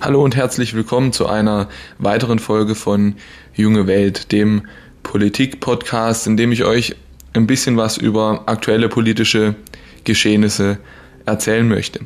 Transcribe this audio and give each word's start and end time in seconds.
Hallo 0.00 0.22
und 0.22 0.36
herzlich 0.36 0.74
willkommen 0.74 1.12
zu 1.12 1.26
einer 1.26 1.68
weiteren 1.98 2.38
Folge 2.38 2.76
von 2.76 3.16
Junge 3.52 3.88
Welt, 3.88 4.30
dem 4.30 4.62
Politik-Podcast, 5.02 6.28
in 6.28 6.36
dem 6.36 6.52
ich 6.52 6.62
euch 6.62 6.94
ein 7.32 7.48
bisschen 7.48 7.76
was 7.76 7.96
über 7.96 8.44
aktuelle 8.46 8.88
politische 8.88 9.56
Geschehnisse 10.04 10.78
erzählen 11.26 11.66
möchte. 11.66 12.02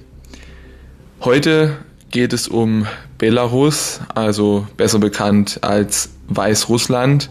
Heute 1.21 1.77
geht 2.11 2.33
es 2.33 2.49
um 2.49 2.87
Belarus, 3.19 4.01
also 4.15 4.67
besser 4.79 4.99
bekannt 4.99 5.59
als 5.61 6.15
Weißrussland 6.29 7.29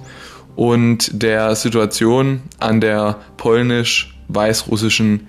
und 0.55 1.09
der 1.11 1.55
Situation 1.55 2.43
an 2.59 2.81
der 2.81 3.19
polnisch-weißrussischen 3.37 5.27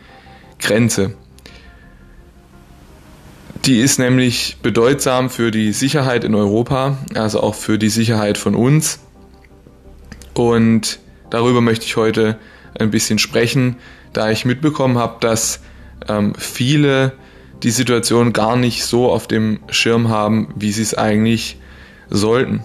Grenze. 0.59 1.15
Die 3.65 3.79
ist 3.79 4.01
nämlich 4.01 4.57
bedeutsam 4.61 5.31
für 5.31 5.53
die 5.53 5.73
Sicherheit 5.73 6.25
in 6.25 6.35
Europa, 6.35 6.99
also 7.15 7.41
auch 7.41 7.55
für 7.55 7.79
die 7.79 7.91
Sicherheit 7.91 8.37
von 8.37 8.57
uns. 8.57 8.99
Und 10.35 10.99
darüber 11.31 11.61
möchte 11.61 11.85
ich 11.85 11.97
heute 11.97 12.39
ein 12.77 12.91
bisschen 12.91 13.21
sprechen, 13.21 13.77
da 14.13 14.31
ich 14.33 14.45
mitbekommen 14.45 14.99
habe, 14.99 15.19
dass 15.21 15.61
ähm, 16.09 16.35
viele 16.37 17.13
die 17.63 17.71
Situation 17.71 18.33
gar 18.33 18.57
nicht 18.57 18.85
so 18.85 19.13
auf 19.13 19.29
dem 19.29 19.61
Schirm 19.71 20.09
haben, 20.09 20.53
wie 20.57 20.73
sie 20.73 20.83
es 20.83 20.95
eigentlich 20.95 21.57
sollten. 22.11 22.65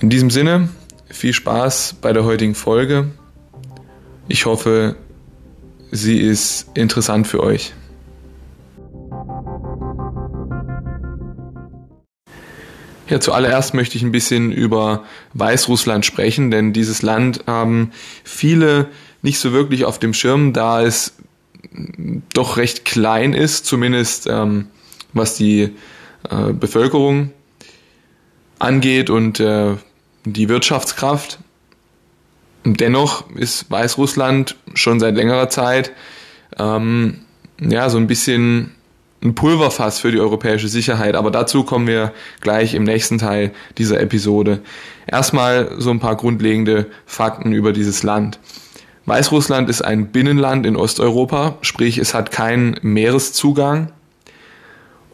In 0.00 0.10
diesem 0.10 0.30
Sinne, 0.30 0.68
viel 1.08 1.32
Spaß 1.32 1.96
bei 2.02 2.12
der 2.12 2.24
heutigen 2.24 2.54
Folge. 2.54 3.12
Ich 4.28 4.44
hoffe, 4.44 4.96
sie 5.90 6.18
ist 6.18 6.66
interessant 6.74 7.26
für 7.26 7.42
euch. 7.42 7.72
Ja, 13.08 13.20
zuallererst 13.20 13.74
möchte 13.74 13.96
ich 13.96 14.02
ein 14.02 14.12
bisschen 14.12 14.50
über 14.50 15.04
Weißrussland 15.34 16.04
sprechen, 16.04 16.50
denn 16.50 16.72
dieses 16.72 17.02
Land 17.02 17.44
haben 17.46 17.92
viele 18.24 18.88
nicht 19.22 19.38
so 19.38 19.52
wirklich 19.52 19.84
auf 19.84 19.98
dem 19.98 20.12
Schirm, 20.12 20.52
da 20.52 20.82
es 20.82 21.14
doch 22.32 22.56
recht 22.56 22.84
klein 22.84 23.32
ist, 23.32 23.66
zumindest 23.66 24.26
ähm, 24.26 24.66
was 25.12 25.36
die 25.36 25.74
äh, 26.30 26.52
Bevölkerung 26.52 27.32
angeht 28.58 29.10
und 29.10 29.40
äh, 29.40 29.74
die 30.24 30.48
Wirtschaftskraft. 30.48 31.38
Dennoch 32.64 33.30
ist 33.36 33.70
Weißrussland 33.70 34.56
schon 34.74 34.98
seit 34.98 35.14
längerer 35.14 35.48
Zeit 35.48 35.92
ähm, 36.58 37.20
ja 37.60 37.88
so 37.90 37.98
ein 37.98 38.08
bisschen 38.08 38.72
ein 39.22 39.34
Pulverfass 39.34 39.98
für 39.98 40.12
die 40.12 40.20
europäische 40.20 40.68
Sicherheit, 40.68 41.14
aber 41.14 41.30
dazu 41.30 41.64
kommen 41.64 41.86
wir 41.86 42.12
gleich 42.40 42.74
im 42.74 42.84
nächsten 42.84 43.18
Teil 43.18 43.52
dieser 43.78 44.00
Episode. 44.00 44.60
Erstmal 45.06 45.74
so 45.78 45.90
ein 45.90 46.00
paar 46.00 46.16
grundlegende 46.16 46.86
Fakten 47.06 47.52
über 47.52 47.72
dieses 47.72 48.02
Land. 48.02 48.38
Weißrussland 49.06 49.70
ist 49.70 49.82
ein 49.82 50.08
Binnenland 50.08 50.66
in 50.66 50.76
Osteuropa, 50.76 51.58
sprich 51.62 51.98
es 51.98 52.12
hat 52.12 52.32
keinen 52.32 52.78
Meereszugang. 52.82 53.92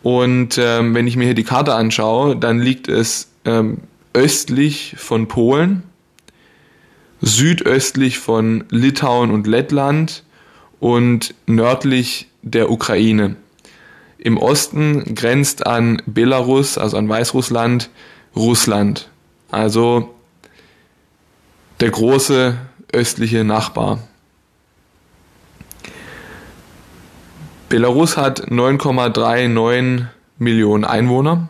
Und 0.02 0.58
ähm, 0.58 0.94
wenn 0.94 1.06
ich 1.06 1.16
mir 1.16 1.24
hier 1.24 1.34
die 1.34 1.44
Karte 1.44 1.74
anschaue, 1.74 2.34
dann 2.36 2.58
liegt 2.58 2.88
es 2.88 3.28
ähm, 3.44 3.78
östlich 4.14 4.96
von 4.98 5.28
Polen, 5.28 5.84
südöstlich 7.20 8.18
von 8.18 8.64
Litauen 8.70 9.30
und 9.30 9.46
Lettland 9.46 10.24
und 10.80 11.34
nördlich 11.46 12.28
der 12.42 12.70
Ukraine. 12.70 13.36
Im 14.24 14.38
Osten 14.38 15.16
grenzt 15.16 15.66
an 15.66 16.00
Belarus, 16.06 16.78
also 16.78 16.96
an 16.96 17.08
Weißrussland, 17.08 17.90
Russland. 18.36 19.08
Also 19.50 20.14
der 21.80 21.90
große 21.90 22.56
östliche 22.92 23.42
Nachbar. 23.42 23.98
Belarus 27.68 28.16
hat 28.16 28.46
9,39 28.48 30.04
Millionen 30.38 30.84
Einwohner 30.84 31.48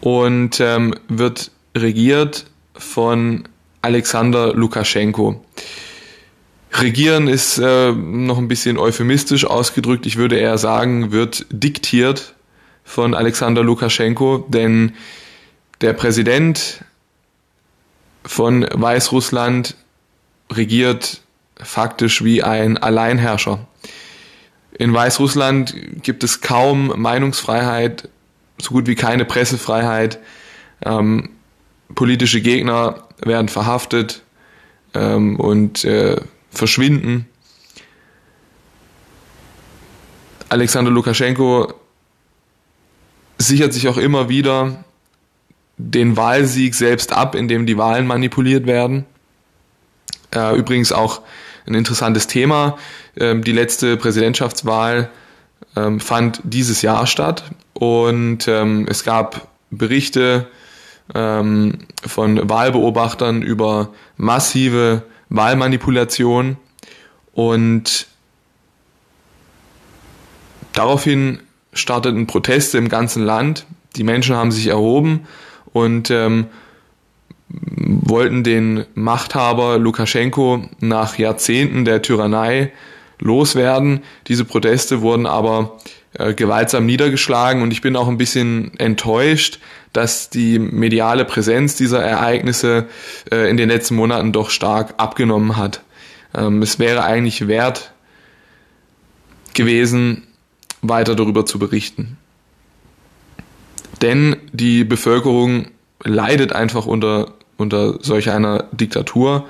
und 0.00 0.60
ähm, 0.60 0.94
wird 1.08 1.50
regiert 1.76 2.46
von 2.74 3.48
Alexander 3.82 4.54
Lukaschenko. 4.54 5.44
Regieren 6.72 7.26
ist 7.26 7.58
äh, 7.58 7.92
noch 7.92 8.38
ein 8.38 8.48
bisschen 8.48 8.78
euphemistisch 8.78 9.44
ausgedrückt. 9.44 10.06
Ich 10.06 10.16
würde 10.16 10.38
eher 10.38 10.56
sagen, 10.56 11.10
wird 11.10 11.46
diktiert 11.50 12.34
von 12.84 13.14
Alexander 13.14 13.62
Lukaschenko, 13.62 14.46
denn 14.48 14.92
der 15.80 15.92
Präsident 15.94 16.84
von 18.24 18.66
Weißrussland 18.72 19.74
regiert 20.52 21.22
faktisch 21.56 22.22
wie 22.24 22.42
ein 22.42 22.78
Alleinherrscher. 22.78 23.66
In 24.78 24.94
Weißrussland 24.94 25.74
gibt 26.02 26.24
es 26.24 26.40
kaum 26.40 26.92
Meinungsfreiheit, 26.96 28.08
so 28.58 28.70
gut 28.70 28.86
wie 28.86 28.94
keine 28.94 29.24
Pressefreiheit. 29.24 30.18
Ähm, 30.84 31.30
politische 31.94 32.40
Gegner 32.40 33.08
werden 33.22 33.48
verhaftet 33.48 34.22
ähm, 34.94 35.38
und 35.38 35.84
äh, 35.84 36.20
verschwinden. 36.50 37.26
Alexander 40.48 40.90
Lukaschenko 40.90 41.72
sichert 43.38 43.72
sich 43.72 43.88
auch 43.88 43.96
immer 43.96 44.28
wieder 44.28 44.84
den 45.78 46.16
Wahlsieg 46.16 46.74
selbst 46.74 47.12
ab, 47.12 47.34
indem 47.34 47.66
die 47.66 47.78
Wahlen 47.78 48.06
manipuliert 48.06 48.66
werden. 48.66 49.06
Äh, 50.34 50.56
übrigens 50.56 50.92
auch 50.92 51.22
ein 51.66 51.74
interessantes 51.74 52.26
Thema. 52.26 52.76
Ähm, 53.16 53.42
die 53.42 53.52
letzte 53.52 53.96
Präsidentschaftswahl 53.96 55.10
ähm, 55.76 56.00
fand 56.00 56.40
dieses 56.44 56.82
Jahr 56.82 57.06
statt 57.06 57.44
und 57.74 58.46
ähm, 58.48 58.86
es 58.88 59.04
gab 59.04 59.48
Berichte 59.70 60.48
von 61.12 61.80
Wahlbeobachtern 62.48 63.42
über 63.42 63.92
massive 64.16 65.02
Wahlmanipulation 65.30 66.56
und 67.32 68.06
daraufhin 70.72 71.40
starteten 71.72 72.26
Proteste 72.26 72.78
im 72.78 72.88
ganzen 72.88 73.24
Land. 73.24 73.66
Die 73.96 74.04
Menschen 74.04 74.36
haben 74.36 74.52
sich 74.52 74.66
erhoben 74.66 75.26
und 75.72 76.10
ähm, 76.10 76.46
wollten 77.48 78.44
den 78.44 78.84
Machthaber 78.94 79.78
Lukaschenko 79.78 80.64
nach 80.80 81.18
Jahrzehnten 81.18 81.84
der 81.84 82.02
Tyrannei 82.02 82.72
loswerden. 83.18 84.02
Diese 84.28 84.44
Proteste 84.44 85.00
wurden 85.00 85.26
aber 85.26 85.78
äh, 86.14 86.34
gewaltsam 86.34 86.86
niedergeschlagen 86.86 87.62
und 87.62 87.72
ich 87.72 87.80
bin 87.80 87.96
auch 87.96 88.08
ein 88.08 88.18
bisschen 88.18 88.72
enttäuscht, 88.78 89.60
dass 89.92 90.30
die 90.30 90.58
mediale 90.58 91.24
Präsenz 91.24 91.74
dieser 91.74 92.02
Ereignisse 92.02 92.86
äh, 93.30 93.50
in 93.50 93.56
den 93.56 93.68
letzten 93.68 93.96
Monaten 93.96 94.32
doch 94.32 94.50
stark 94.50 94.94
abgenommen 94.98 95.56
hat. 95.56 95.82
Ähm, 96.34 96.62
es 96.62 96.78
wäre 96.78 97.02
eigentlich 97.02 97.48
wert 97.48 97.92
gewesen, 99.54 100.28
weiter 100.82 101.14
darüber 101.14 101.44
zu 101.44 101.58
berichten. 101.58 102.16
Denn 104.00 104.36
die 104.52 104.84
Bevölkerung 104.84 105.68
leidet 106.02 106.52
einfach 106.52 106.86
unter, 106.86 107.34
unter 107.56 108.02
solch 108.02 108.30
einer 108.30 108.64
Diktatur. 108.72 109.46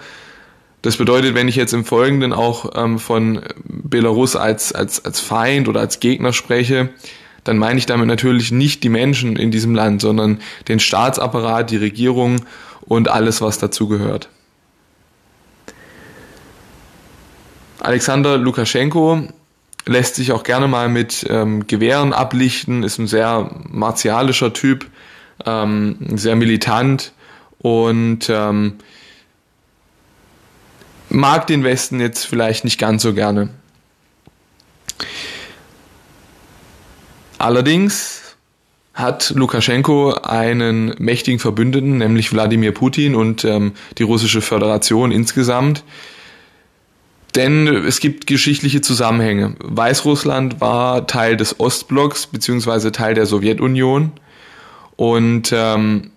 Das 0.83 0.97
bedeutet, 0.97 1.35
wenn 1.35 1.47
ich 1.47 1.57
jetzt 1.57 1.75
im 1.75 1.85
Folgenden 1.85 2.33
auch 2.33 2.73
ähm, 2.75 2.99
von 2.99 3.43
Belarus 3.65 4.35
als, 4.35 4.73
als, 4.73 5.05
als 5.05 5.21
Feind 5.21 5.69
oder 5.69 5.81
als 5.81 6.01
Gegner 6.01 6.33
spreche, 6.33 6.89
dann 7.51 7.59
meine 7.59 7.81
ich 7.81 7.87
damit 7.87 8.07
natürlich 8.07 8.53
nicht 8.53 8.85
die 8.85 8.89
Menschen 8.89 9.35
in 9.35 9.51
diesem 9.51 9.75
Land, 9.75 10.03
sondern 10.03 10.39
den 10.69 10.79
Staatsapparat, 10.79 11.73
die 11.73 11.79
Regierung 11.79 12.45
und 12.83 13.09
alles, 13.09 13.41
was 13.41 13.59
dazu 13.59 13.89
gehört. 13.89 14.29
Alexander 17.81 18.39
Lukaschenko 18.39 19.25
lässt 19.85 20.15
sich 20.15 20.31
auch 20.31 20.45
gerne 20.45 20.69
mal 20.69 20.89
mit 20.89 21.27
ähm, 21.29 21.67
Gewehren 21.67 22.13
ablichten, 22.13 22.85
ist 22.85 22.99
ein 22.99 23.09
sehr 23.09 23.51
martialischer 23.69 24.53
Typ, 24.53 24.87
ähm, 25.45 25.97
sehr 26.15 26.37
militant 26.37 27.11
und 27.59 28.31
ähm, 28.31 28.75
mag 31.09 31.49
den 31.49 31.65
Westen 31.65 31.99
jetzt 31.99 32.27
vielleicht 32.27 32.63
nicht 32.63 32.79
ganz 32.79 33.03
so 33.03 33.13
gerne. 33.13 33.49
Allerdings 37.41 38.37
hat 38.93 39.31
Lukaschenko 39.35 40.13
einen 40.13 40.95
mächtigen 40.99 41.39
Verbündeten, 41.39 41.97
nämlich 41.97 42.35
Wladimir 42.35 42.73
Putin 42.73 43.15
und 43.15 43.47
ähm, 43.47 43.73
die 43.97 44.03
russische 44.03 44.43
Föderation 44.43 45.11
insgesamt, 45.11 45.83
denn 47.35 47.67
es 47.67 48.01
gibt 48.01 48.27
geschichtliche 48.27 48.83
Zusammenhänge. 48.83 49.55
Weißrussland 49.61 50.61
war 50.61 51.07
Teil 51.07 51.39
des 51.39 51.59
Ostblocks 51.59 52.27
beziehungsweise 52.27 52.93
Teil 52.93 53.15
der 53.15 53.25
Sowjetunion 53.25 54.13
und 54.97 55.51
ähm, 55.55 56.11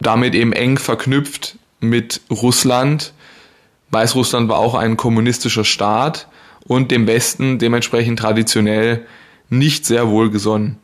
damit 0.00 0.34
eben 0.34 0.54
eng 0.54 0.78
verknüpft 0.78 1.58
mit 1.80 2.22
Russland. 2.30 3.12
Weißrussland 3.90 4.48
war 4.48 4.60
auch 4.60 4.74
ein 4.74 4.96
kommunistischer 4.96 5.66
Staat 5.66 6.26
und 6.64 6.90
dem 6.90 7.06
Westen 7.06 7.58
dementsprechend 7.58 8.18
traditionell 8.18 9.04
nicht 9.48 9.86
sehr 9.86 10.08
wohlgesonnen. 10.08 10.76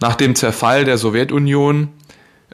Nach 0.00 0.14
dem 0.14 0.34
Zerfall 0.34 0.84
der 0.84 0.98
Sowjetunion 0.98 1.88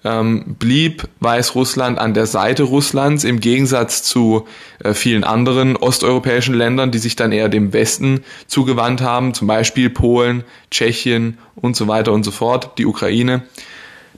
ähm, 0.04 0.56
blieb 0.58 1.08
Weißrussland 1.20 1.98
an 1.98 2.14
der 2.14 2.26
Seite 2.26 2.64
Russlands 2.64 3.24
im 3.24 3.40
Gegensatz 3.40 4.02
zu 4.02 4.46
äh, 4.82 4.94
vielen 4.94 5.24
anderen 5.24 5.76
osteuropäischen 5.76 6.54
Ländern, 6.54 6.90
die 6.90 6.98
sich 6.98 7.16
dann 7.16 7.32
eher 7.32 7.48
dem 7.48 7.72
Westen 7.72 8.24
zugewandt 8.46 9.00
haben, 9.00 9.34
zum 9.34 9.46
Beispiel 9.46 9.90
Polen, 9.90 10.44
Tschechien 10.70 11.38
und 11.54 11.76
so 11.76 11.88
weiter 11.88 12.12
und 12.12 12.24
so 12.24 12.30
fort, 12.30 12.78
die 12.78 12.86
Ukraine, 12.86 13.42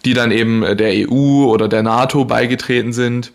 die 0.05 0.15
dann 0.15 0.31
eben 0.31 0.63
äh, 0.63 0.77
der 0.77 1.11
EU 1.11 1.45
oder 1.47 1.69
der 1.69 1.83
NATO 1.83 2.25
beigetreten 2.25 2.93
sind 2.93 3.33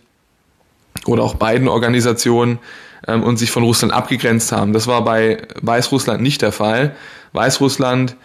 oder 1.05 1.23
auch 1.23 1.35
beiden 1.35 1.67
Organisationen 1.67 2.59
ähm, 3.07 3.23
und 3.23 3.37
sich 3.37 3.51
von 3.51 3.63
Russland 3.63 3.93
abgegrenzt 3.93 4.51
haben. 4.51 4.73
Das 4.73 4.87
war 4.87 5.03
bei 5.03 5.41
Weißrussland 5.61 6.21
nicht 6.21 6.41
der 6.41 6.51
Fall. 6.51 6.95
Weißrussland 7.33 8.15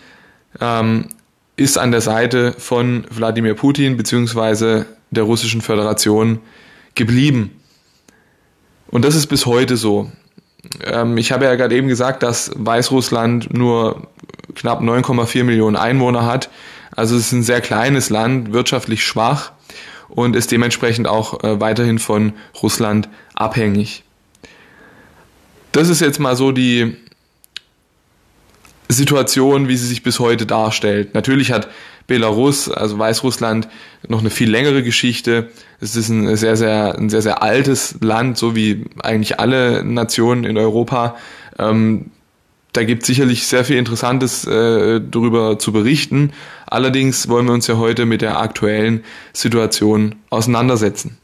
ähm, 0.61 1.09
ist 1.57 1.79
an 1.79 1.93
der 1.93 2.01
Seite 2.01 2.55
von 2.59 3.05
Wladimir 3.11 3.55
Putin 3.55 3.97
bzw. 3.97 4.85
der 5.11 5.23
Russischen 5.23 5.61
Föderation 5.61 6.41
geblieben. 6.95 7.61
Und 8.89 9.05
das 9.05 9.15
ist 9.15 9.27
bis 9.27 9.47
heute 9.47 9.77
so. 9.77 10.11
Ähm, 10.85 11.17
ich 11.19 11.33
habe 11.33 11.45
ja 11.45 11.55
gerade 11.55 11.75
eben 11.77 11.89
gesagt, 11.89 12.23
dass 12.23 12.51
Weißrussland 12.55 13.53
nur 13.53 14.09
knapp 14.55 14.81
9,4 14.81 15.45
Millionen 15.45 15.77
Einwohner 15.77 16.27
hat. 16.27 16.51
Also 16.97 17.17
es 17.17 17.27
ist 17.27 17.33
ein 17.33 17.43
sehr 17.43 17.61
kleines 17.61 18.11
Land, 18.11 18.53
wirtschaftlich 18.53 19.05
schwach 19.05 19.53
und 20.09 20.37
ist 20.37 20.53
dementsprechend 20.53 21.09
auch 21.09 21.43
äh, 21.43 21.61
weiterhin 21.61 21.99
von 21.99 22.35
Russland 22.63 23.09
abhängig. 23.35 24.05
Das 25.75 25.89
ist 25.89 26.01
jetzt 26.01 26.21
mal 26.21 26.37
so 26.37 26.53
die 26.53 26.95
Situation, 28.89 29.67
wie 29.67 29.77
sie 29.77 29.89
sich 29.89 30.05
bis 30.05 30.21
heute 30.21 30.47
darstellt. 30.47 31.15
Natürlich 31.15 31.51
hat 31.51 31.69
Belarus, 32.07 32.71
also 32.71 32.97
Weißrussland, 32.97 33.67
noch 34.07 34.21
eine 34.21 34.31
viel 34.31 34.49
längere 34.49 34.85
Geschichte. 34.85 35.51
Es 35.81 35.97
ist 35.97 36.11
ein 36.11 36.37
sehr, 36.37 36.57
sehr, 36.57 36.97
ein 36.97 37.11
sehr, 37.11 37.23
sehr 37.23 37.43
altes 37.43 37.97
Land, 38.01 38.39
so 38.39 38.55
wie 38.55 38.85
eigentlich 39.03 39.41
alle 39.41 39.83
Nationen 39.83 40.45
in 40.45 40.57
Europa. 40.59 41.17
Ähm, 41.59 42.13
da 42.73 42.85
gibt 42.85 43.03
es 43.03 43.09
sicherlich 43.09 43.49
sehr 43.49 43.65
viel 43.65 43.77
Interessantes 43.77 44.47
äh, 44.47 45.01
darüber 45.01 45.59
zu 45.59 45.73
berichten. 45.73 46.31
Allerdings 46.67 47.29
wollen 47.29 47.47
wir 47.47 47.53
uns 47.53 47.67
ja 47.67 47.79
heute 47.79 48.07
mit 48.07 48.23
der 48.23 48.39
aktuellen 48.39 49.03
Situation 49.33 50.15
auseinandersetzen. 50.31 51.17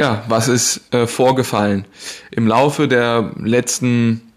Ja, 0.00 0.24
was 0.28 0.48
ist 0.48 0.94
äh, 0.94 1.06
vorgefallen? 1.06 1.84
Im 2.30 2.46
Laufe 2.46 2.88
der 2.88 3.32
letzten 3.38 4.32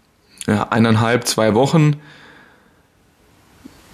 ja, 0.46 0.64
eineinhalb, 0.64 1.26
zwei 1.26 1.54
Wochen 1.54 1.96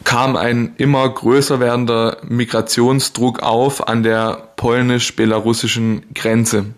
kam 0.02 0.34
ein 0.34 0.74
immer 0.78 1.08
größer 1.08 1.60
werdender 1.60 2.16
Migrationsdruck 2.26 3.44
auf 3.44 3.86
an 3.86 4.02
der 4.02 4.48
polnisch-belarussischen 4.56 6.12
Grenze. 6.12 6.74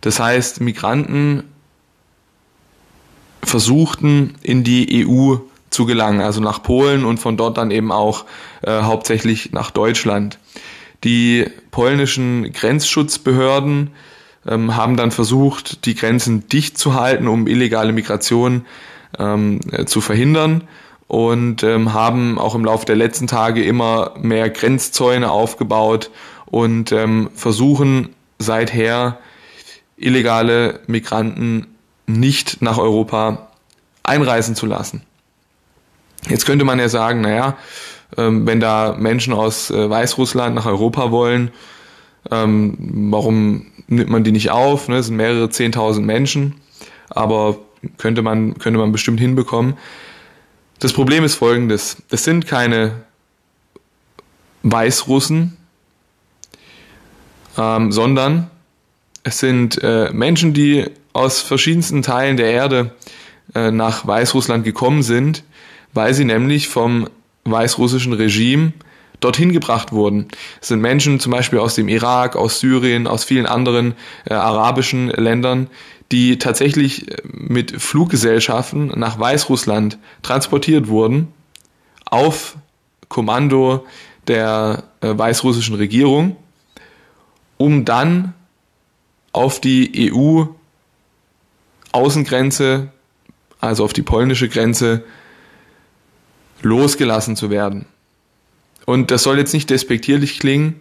Das 0.00 0.18
heißt, 0.18 0.62
Migranten 0.62 1.44
versuchten 3.42 4.36
in 4.40 4.64
die 4.64 5.06
EU 5.06 5.36
zu 5.68 5.84
gelangen, 5.84 6.22
also 6.22 6.40
nach 6.40 6.62
Polen 6.62 7.04
und 7.04 7.18
von 7.18 7.36
dort 7.36 7.58
dann 7.58 7.70
eben 7.70 7.92
auch 7.92 8.24
äh, 8.62 8.80
hauptsächlich 8.80 9.52
nach 9.52 9.70
Deutschland. 9.70 10.38
Die 11.04 11.44
polnischen 11.70 12.54
Grenzschutzbehörden 12.54 13.90
ähm, 14.46 14.76
haben 14.76 14.96
dann 14.96 15.10
versucht, 15.10 15.84
die 15.86 15.94
Grenzen 15.94 16.48
dicht 16.48 16.78
zu 16.78 16.94
halten, 16.94 17.28
um 17.28 17.46
illegale 17.46 17.92
Migration 17.92 18.66
ähm, 19.18 19.60
äh, 19.72 19.84
zu 19.84 20.00
verhindern 20.00 20.64
und 21.08 21.62
ähm, 21.62 21.92
haben 21.92 22.38
auch 22.38 22.54
im 22.54 22.64
Laufe 22.64 22.86
der 22.86 22.96
letzten 22.96 23.26
Tage 23.26 23.64
immer 23.64 24.14
mehr 24.20 24.50
Grenzzäune 24.50 25.30
aufgebaut 25.30 26.10
und 26.46 26.92
ähm, 26.92 27.30
versuchen 27.34 28.10
seither 28.38 29.18
illegale 29.96 30.80
Migranten 30.86 31.66
nicht 32.06 32.62
nach 32.62 32.78
Europa 32.78 33.48
einreisen 34.02 34.54
zu 34.54 34.66
lassen. 34.66 35.02
Jetzt 36.28 36.46
könnte 36.46 36.64
man 36.64 36.78
ja 36.78 36.88
sagen, 36.88 37.20
naja, 37.20 37.56
ähm, 38.16 38.46
wenn 38.46 38.60
da 38.60 38.96
Menschen 38.98 39.32
aus 39.32 39.70
äh, 39.70 39.90
Weißrussland 39.90 40.54
nach 40.54 40.66
Europa 40.66 41.10
wollen, 41.10 41.50
ähm, 42.30 42.76
warum 43.10 43.66
nimmt 43.88 44.10
man 44.10 44.24
die 44.24 44.32
nicht 44.32 44.50
auf? 44.50 44.88
Ne? 44.88 44.96
Es 44.96 45.06
sind 45.06 45.16
mehrere 45.16 45.50
zehntausend 45.50 46.06
Menschen, 46.06 46.54
aber 47.08 47.58
könnte 47.98 48.22
man, 48.22 48.58
könnte 48.58 48.78
man 48.78 48.92
bestimmt 48.92 49.20
hinbekommen. 49.20 49.74
Das 50.78 50.92
Problem 50.92 51.24
ist 51.24 51.36
folgendes. 51.36 52.02
Es 52.10 52.24
sind 52.24 52.46
keine 52.46 53.04
Weißrussen, 54.62 55.56
ähm, 57.56 57.92
sondern 57.92 58.50
es 59.22 59.38
sind 59.38 59.82
äh, 59.82 60.10
Menschen, 60.12 60.52
die 60.52 60.86
aus 61.12 61.40
verschiedensten 61.40 62.02
Teilen 62.02 62.36
der 62.36 62.50
Erde 62.50 62.94
äh, 63.54 63.70
nach 63.70 64.06
Weißrussland 64.06 64.64
gekommen 64.64 65.02
sind, 65.02 65.44
weil 65.94 66.12
sie 66.14 66.24
nämlich 66.24 66.68
vom 66.68 67.08
weißrussischen 67.44 68.12
Regime 68.12 68.72
dorthin 69.20 69.52
gebracht 69.52 69.92
wurden. 69.92 70.28
Es 70.60 70.68
sind 70.68 70.80
Menschen 70.80 71.20
zum 71.20 71.32
Beispiel 71.32 71.58
aus 71.58 71.74
dem 71.74 71.88
Irak, 71.88 72.36
aus 72.36 72.60
Syrien, 72.60 73.06
aus 73.06 73.24
vielen 73.24 73.46
anderen 73.46 73.94
äh, 74.24 74.34
arabischen 74.34 75.08
Ländern, 75.08 75.68
die 76.12 76.38
tatsächlich 76.38 77.10
äh, 77.10 77.22
mit 77.32 77.80
Fluggesellschaften 77.80 78.92
nach 78.98 79.18
Weißrussland 79.18 79.98
transportiert 80.22 80.88
wurden, 80.88 81.28
auf 82.04 82.56
Kommando 83.08 83.86
der 84.26 84.84
äh, 85.00 85.16
weißrussischen 85.16 85.76
Regierung, 85.76 86.36
um 87.56 87.84
dann 87.84 88.34
auf 89.32 89.60
die 89.60 90.10
EU-Außengrenze, 91.92 92.88
also 93.60 93.84
auf 93.84 93.92
die 93.92 94.02
polnische 94.02 94.48
Grenze, 94.48 95.04
losgelassen 96.62 97.36
zu 97.36 97.50
werden. 97.50 97.86
Und 98.86 99.10
das 99.10 99.22
soll 99.22 99.36
jetzt 99.36 99.52
nicht 99.52 99.68
despektierlich 99.68 100.38
klingen, 100.38 100.80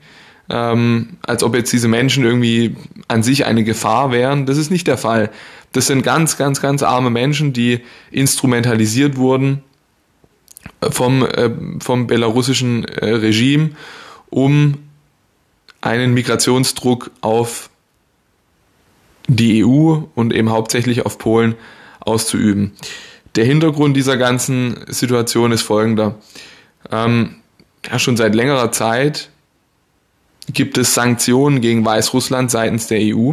ähm, 0.49 1.17
als 1.23 1.43
ob 1.43 1.55
jetzt 1.55 1.73
diese 1.73 1.89
Menschen 1.89 2.23
irgendwie 2.23 2.77
an 3.09 3.23
sich 3.23 3.45
eine 3.45 3.65
Gefahr 3.65 4.11
wären. 4.11 4.45
Das 4.45 4.57
ist 4.57 4.71
nicht 4.71 4.87
der 4.87 4.97
Fall. 4.97 5.31
Das 5.73 5.87
sind 5.87 6.03
ganz, 6.03 6.37
ganz, 6.37 6.61
ganz 6.61 6.83
arme 6.83 7.09
Menschen, 7.09 7.51
die 7.51 7.81
instrumentalisiert 8.11 9.17
wurden 9.17 9.63
vom, 10.81 11.25
äh, 11.25 11.49
vom 11.79 12.07
belarussischen 12.07 12.85
äh, 12.85 13.09
Regime, 13.09 13.71
um 14.29 14.77
einen 15.81 16.13
Migrationsdruck 16.13 17.11
auf 17.21 17.69
die 19.27 19.65
EU 19.65 19.97
und 20.13 20.33
eben 20.33 20.51
hauptsächlich 20.51 21.05
auf 21.05 21.17
Polen 21.17 21.55
auszuüben. 21.99 22.71
Der 23.35 23.45
Hintergrund 23.45 23.97
dieser 23.97 24.17
ganzen 24.17 24.85
Situation 24.87 25.51
ist 25.51 25.63
folgender. 25.63 26.15
Ähm, 26.91 27.35
ja, 27.89 27.99
schon 27.99 28.17
seit 28.17 28.35
längerer 28.35 28.71
Zeit 28.71 29.29
gibt 30.53 30.77
es 30.77 30.93
Sanktionen 30.93 31.61
gegen 31.61 31.83
Weißrussland 31.85 32.51
seitens 32.51 32.87
der 32.87 32.99
EU, 33.01 33.31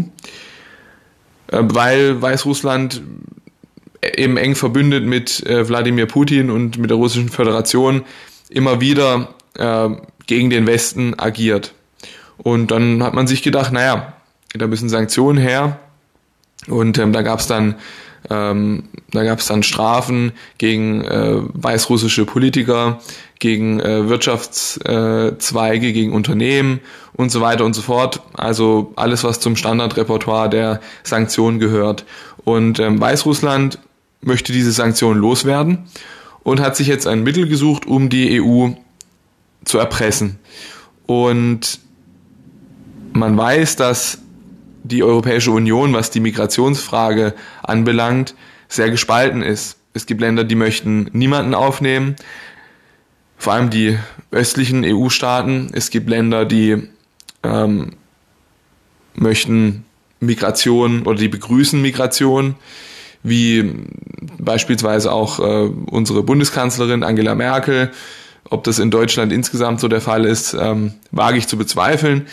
äh, 1.49 1.59
weil 1.63 2.21
Weißrussland 2.21 3.03
eben 4.17 4.37
eng 4.37 4.55
verbündet 4.55 5.05
mit 5.05 5.45
äh, 5.47 5.69
Wladimir 5.69 6.07
Putin 6.07 6.51
und 6.51 6.79
mit 6.79 6.91
der 6.91 6.97
Russischen 6.97 7.29
Föderation 7.29 8.03
immer 8.49 8.81
wieder 8.81 9.35
äh, 9.55 9.89
gegen 10.27 10.51
den 10.51 10.67
Westen 10.67 11.19
agiert. 11.19 11.75
Und 12.39 12.71
dann 12.71 13.03
hat 13.03 13.15
man 13.15 13.27
sich 13.27 13.43
gedacht, 13.43 13.73
naja, 13.73 14.15
da 14.55 14.67
müssen 14.67 14.89
Sanktionen 14.89 15.39
her. 15.39 15.79
Und 16.69 16.99
ähm, 16.99 17.13
da 17.13 17.23
gab 17.23 17.41
es 17.41 17.47
dann 17.47 17.77
ähm, 18.31 18.85
da 19.11 19.35
dann 19.35 19.63
Strafen 19.63 20.33
gegen 20.59 21.03
äh, 21.05 21.41
weißrussische 21.53 22.25
Politiker, 22.25 23.01
gegen 23.43 23.81
äh, 23.81 24.09
Wirtschaftszweige, 24.09 25.87
äh, 25.89 25.93
gegen 25.93 26.13
Unternehmen 26.13 26.79
und 27.13 27.31
so 27.31 27.41
weiter 27.41 27.65
und 27.65 27.75
so 27.75 27.83
fort. 27.83 28.23
Also 28.35 28.93
alles, 28.95 29.25
was 29.25 29.41
zum 29.41 29.57
Standardrepertoire 29.57 30.49
der 30.49 30.81
Sanktionen 31.03 31.59
gehört. 31.59 32.05
Und 32.45 32.79
ähm, 32.79 33.01
Weißrussland 33.01 33.81
möchte 34.21 34.53
diese 34.53 34.71
Sanktionen 34.71 35.21
loswerden 35.21 35.87
und 36.45 36.61
hat 36.61 36.77
sich 36.77 36.87
jetzt 36.87 37.09
ein 37.09 37.25
Mittel 37.25 37.49
gesucht, 37.49 37.85
um 37.85 38.09
die 38.09 38.41
EU 38.41 38.69
zu 39.65 39.79
erpressen. 39.79 40.39
Und 41.07 41.81
man 43.13 43.37
weiß, 43.37 43.75
dass 43.75 44.19
die 44.85 45.03
Europäische 45.03 45.51
Union, 45.51 45.93
was 45.95 46.13
die 46.13 46.21
Migrationsfrage 46.21 47.35
anbelangt, 47.65 48.37
sehr 48.69 48.89
gespalten 48.89 49.43
ist. 49.43 49.79
Es 49.95 50.07
gibt 50.07 50.21
Länder, 50.21 50.45
die 50.45 50.55
möchten 50.55 51.11
niemanden 51.13 51.55
aufnehmen, 51.55 52.15
vor 53.43 53.55
allem 53.55 53.71
die 53.71 53.99
östlichen 54.31 54.85
EU-Staaten. 54.85 55.71
Es 55.73 55.91
gibt 55.91 56.09
Länder, 56.09 56.45
die 56.45 56.81
ähm, 57.43 57.95
möchten 59.15 59.85
Migration 60.21 61.03
oder 61.03 61.19
die 61.19 61.27
begrüßen 61.27 61.83
Migration, 61.83 62.55
wie 63.25 63.75
beispielsweise 64.39 65.11
auch 65.11 65.41
äh, 65.41 65.71
unsere 65.91 66.23
Bundeskanzlerin 66.23 67.03
Angela 67.03 67.35
Merkel. 67.35 67.91
Ob 68.49 68.63
das 68.63 68.79
in 68.79 68.93
Deutschland 68.93 69.33
insgesamt 69.33 69.81
so 69.81 69.89
der 69.89 70.01
Fall 70.01 70.25
ist, 70.25 70.55
ähm, 70.55 70.95
wage 71.11 71.39
ich 71.39 71.49
zu 71.49 71.59
bezweifeln. 71.59 72.29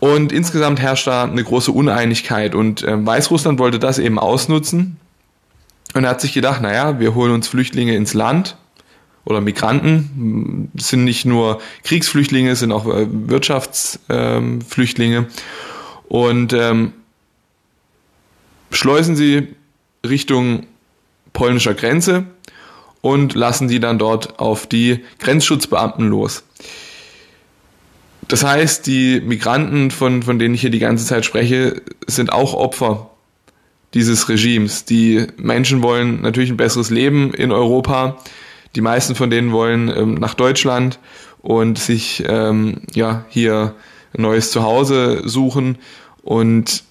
Und 0.00 0.32
insgesamt 0.32 0.80
herrscht 0.80 1.06
da 1.06 1.22
eine 1.22 1.44
große 1.44 1.70
Uneinigkeit 1.70 2.56
und 2.56 2.82
äh, 2.82 3.06
Weißrussland 3.06 3.60
wollte 3.60 3.78
das 3.78 4.00
eben 4.00 4.18
ausnutzen 4.18 4.96
und 5.94 6.08
hat 6.08 6.20
sich 6.20 6.34
gedacht, 6.34 6.60
naja, 6.60 6.98
wir 6.98 7.14
holen 7.14 7.30
uns 7.30 7.46
Flüchtlinge 7.46 7.94
ins 7.94 8.14
Land 8.14 8.56
oder 9.28 9.40
Migranten, 9.42 10.70
das 10.72 10.88
sind 10.88 11.04
nicht 11.04 11.26
nur 11.26 11.60
Kriegsflüchtlinge, 11.84 12.52
es 12.52 12.60
sind 12.60 12.72
auch 12.72 12.86
äh, 12.86 13.06
Wirtschaftsflüchtlinge 13.10 15.26
und 16.08 16.54
ähm, 16.54 16.94
schleusen 18.70 19.16
sie 19.16 19.48
Richtung 20.08 20.64
polnischer 21.34 21.74
Grenze 21.74 22.24
und 23.02 23.34
lassen 23.34 23.68
die 23.68 23.80
dann 23.80 23.98
dort 23.98 24.38
auf 24.38 24.66
die 24.66 25.04
Grenzschutzbeamten 25.18 26.08
los. 26.08 26.44
Das 28.28 28.44
heißt, 28.44 28.86
die 28.86 29.20
Migranten, 29.20 29.90
von, 29.90 30.22
von 30.22 30.38
denen 30.38 30.54
ich 30.54 30.62
hier 30.62 30.70
die 30.70 30.78
ganze 30.78 31.04
Zeit 31.04 31.26
spreche, 31.26 31.82
sind 32.06 32.32
auch 32.32 32.54
Opfer 32.54 33.10
dieses 33.92 34.30
Regimes. 34.30 34.86
Die 34.86 35.26
Menschen 35.36 35.82
wollen 35.82 36.22
natürlich 36.22 36.48
ein 36.50 36.56
besseres 36.56 36.88
Leben 36.88 37.34
in 37.34 37.52
Europa. 37.52 38.16
Die 38.74 38.80
meisten 38.80 39.14
von 39.14 39.30
denen 39.30 39.52
wollen 39.52 39.88
ähm, 39.88 40.14
nach 40.14 40.34
Deutschland 40.34 40.98
und 41.40 41.78
sich 41.78 42.24
ähm, 42.26 42.82
ja 42.92 43.24
hier 43.28 43.74
ein 44.16 44.22
neues 44.22 44.50
Zuhause 44.50 45.22
suchen. 45.28 45.78
Und 46.22 46.84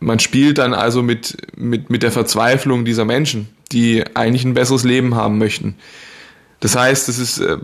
man 0.00 0.18
spielt 0.18 0.58
dann 0.58 0.74
also 0.74 1.02
mit, 1.02 1.36
mit, 1.56 1.90
mit 1.90 2.02
der 2.02 2.12
Verzweiflung 2.12 2.84
dieser 2.84 3.04
Menschen, 3.04 3.48
die 3.72 4.04
eigentlich 4.14 4.44
ein 4.44 4.54
besseres 4.54 4.84
Leben 4.84 5.14
haben 5.14 5.38
möchten. 5.38 5.76
Das 6.60 6.76
heißt, 6.76 7.08
es 7.08 7.18
ist 7.18 7.38
äh, 7.38 7.58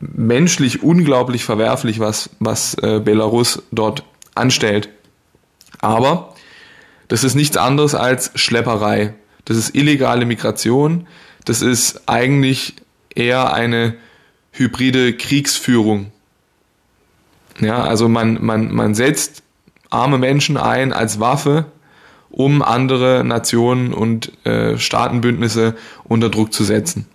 menschlich 0.00 0.82
unglaublich 0.82 1.44
verwerflich, 1.44 2.00
was, 2.00 2.30
was 2.40 2.74
äh, 2.74 3.00
Belarus 3.00 3.62
dort 3.70 4.04
anstellt. 4.34 4.88
Aber 5.80 6.34
das 7.08 7.24
ist 7.24 7.34
nichts 7.34 7.56
anderes 7.56 7.94
als 7.94 8.30
Schlepperei. 8.34 9.14
Das 9.44 9.56
ist 9.56 9.74
illegale 9.74 10.24
Migration. 10.24 11.06
Das 11.44 11.62
ist 11.62 12.08
eigentlich 12.08 12.74
eher 13.14 13.52
eine 13.52 13.94
hybride 14.52 15.16
Kriegsführung. 15.16 16.10
Ja, 17.60 17.82
also 17.84 18.08
man, 18.08 18.44
man, 18.44 18.72
man 18.72 18.94
setzt 18.94 19.42
arme 19.90 20.18
Menschen 20.18 20.56
ein 20.56 20.92
als 20.92 21.20
Waffe, 21.20 21.66
um 22.30 22.62
andere 22.62 23.22
Nationen 23.24 23.94
und 23.94 24.32
äh, 24.44 24.76
Staatenbündnisse 24.76 25.76
unter 26.04 26.30
Druck 26.30 26.52
zu 26.52 26.64
setzen. 26.64 27.06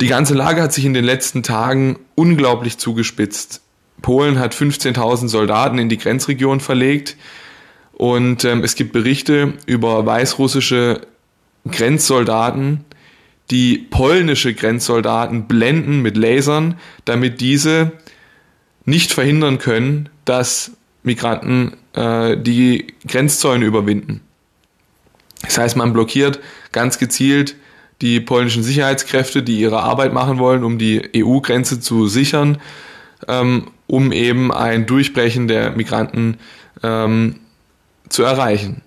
Die 0.00 0.08
ganze 0.08 0.34
Lage 0.34 0.62
hat 0.62 0.72
sich 0.72 0.84
in 0.84 0.94
den 0.94 1.04
letzten 1.04 1.44
Tagen 1.44 1.98
unglaublich 2.16 2.78
zugespitzt. 2.78 3.60
Polen 4.00 4.40
hat 4.40 4.54
15.000 4.54 5.28
Soldaten 5.28 5.78
in 5.78 5.88
die 5.88 5.98
Grenzregion 5.98 6.58
verlegt 6.58 7.16
und 7.92 8.44
ähm, 8.44 8.64
es 8.64 8.74
gibt 8.74 8.92
Berichte 8.92 9.52
über 9.66 10.04
weißrussische 10.04 11.02
Grenzsoldaten, 11.70 12.84
die 13.50 13.78
polnische 13.78 14.54
Grenzsoldaten 14.54 15.46
blenden 15.46 16.00
mit 16.00 16.16
Lasern, 16.16 16.76
damit 17.04 17.40
diese 17.40 17.92
nicht 18.84 19.12
verhindern 19.12 19.58
können, 19.58 20.08
dass 20.24 20.72
Migranten 21.02 21.76
äh, 21.94 22.36
die 22.36 22.94
Grenzzäune 23.06 23.64
überwinden. 23.64 24.20
Das 25.42 25.58
heißt, 25.58 25.76
man 25.76 25.92
blockiert 25.92 26.40
ganz 26.72 26.98
gezielt 26.98 27.56
die 28.00 28.20
polnischen 28.20 28.62
Sicherheitskräfte, 28.62 29.42
die 29.42 29.60
ihre 29.60 29.82
Arbeit 29.82 30.12
machen 30.12 30.38
wollen, 30.38 30.64
um 30.64 30.78
die 30.78 31.02
EU-Grenze 31.16 31.80
zu 31.80 32.08
sichern, 32.08 32.58
ähm, 33.28 33.68
um 33.86 34.12
eben 34.12 34.52
ein 34.52 34.86
Durchbrechen 34.86 35.46
der 35.46 35.70
Migranten 35.72 36.38
ähm, 36.82 37.36
zu 38.08 38.24
erreichen. 38.24 38.82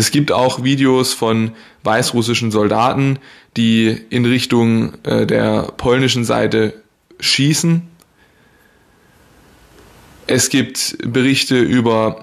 Es 0.00 0.10
gibt 0.10 0.32
auch 0.32 0.64
Videos 0.64 1.12
von 1.12 1.52
weißrussischen 1.82 2.50
Soldaten, 2.50 3.18
die 3.58 3.94
in 4.08 4.24
Richtung 4.24 4.94
äh, 5.04 5.26
der 5.26 5.72
polnischen 5.76 6.24
Seite 6.24 6.72
schießen. 7.18 7.82
Es 10.26 10.48
gibt 10.48 10.96
Berichte 11.04 11.58
über 11.58 12.22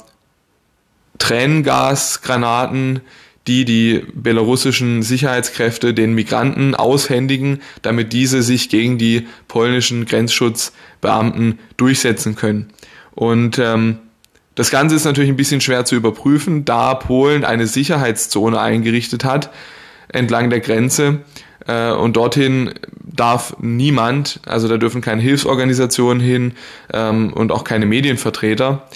Tränengasgranaten, 1.20 3.02
die 3.46 3.64
die 3.64 4.08
belarussischen 4.12 5.04
Sicherheitskräfte 5.04 5.94
den 5.94 6.16
Migranten 6.16 6.74
aushändigen, 6.74 7.62
damit 7.84 8.12
diese 8.12 8.42
sich 8.42 8.70
gegen 8.70 8.98
die 8.98 9.28
polnischen 9.48 10.06
Grenzschutzbeamten 10.06 11.60
durchsetzen 11.78 12.34
können. 12.36 12.70
Und 13.14 13.60
ähm, 13.60 14.00
das 14.58 14.72
Ganze 14.72 14.96
ist 14.96 15.06
natürlich 15.06 15.30
ein 15.30 15.38
bisschen 15.38 15.62
schwer 15.62 15.86
zu 15.86 15.96
überprüfen, 15.96 16.66
da 16.66 16.96
Polen 16.96 17.46
eine 17.46 17.68
Sicherheitszone 17.68 18.60
eingerichtet 18.60 19.24
hat 19.24 19.50
entlang 20.10 20.50
der 20.50 20.62
Grenze 20.62 21.20
äh, 21.68 21.92
und 21.92 22.18
dorthin 22.18 22.74
darf 23.04 23.56
niemand, 23.60 24.40
also 24.46 24.68
da 24.68 24.78
dürfen 24.78 25.02
keine 25.02 25.22
Hilfsorganisationen 25.22 26.22
hin 26.22 26.54
ähm, 26.94 27.34
und 27.34 27.52
auch 27.52 27.64
keine 27.64 27.86
Medienvertreter 27.86 28.88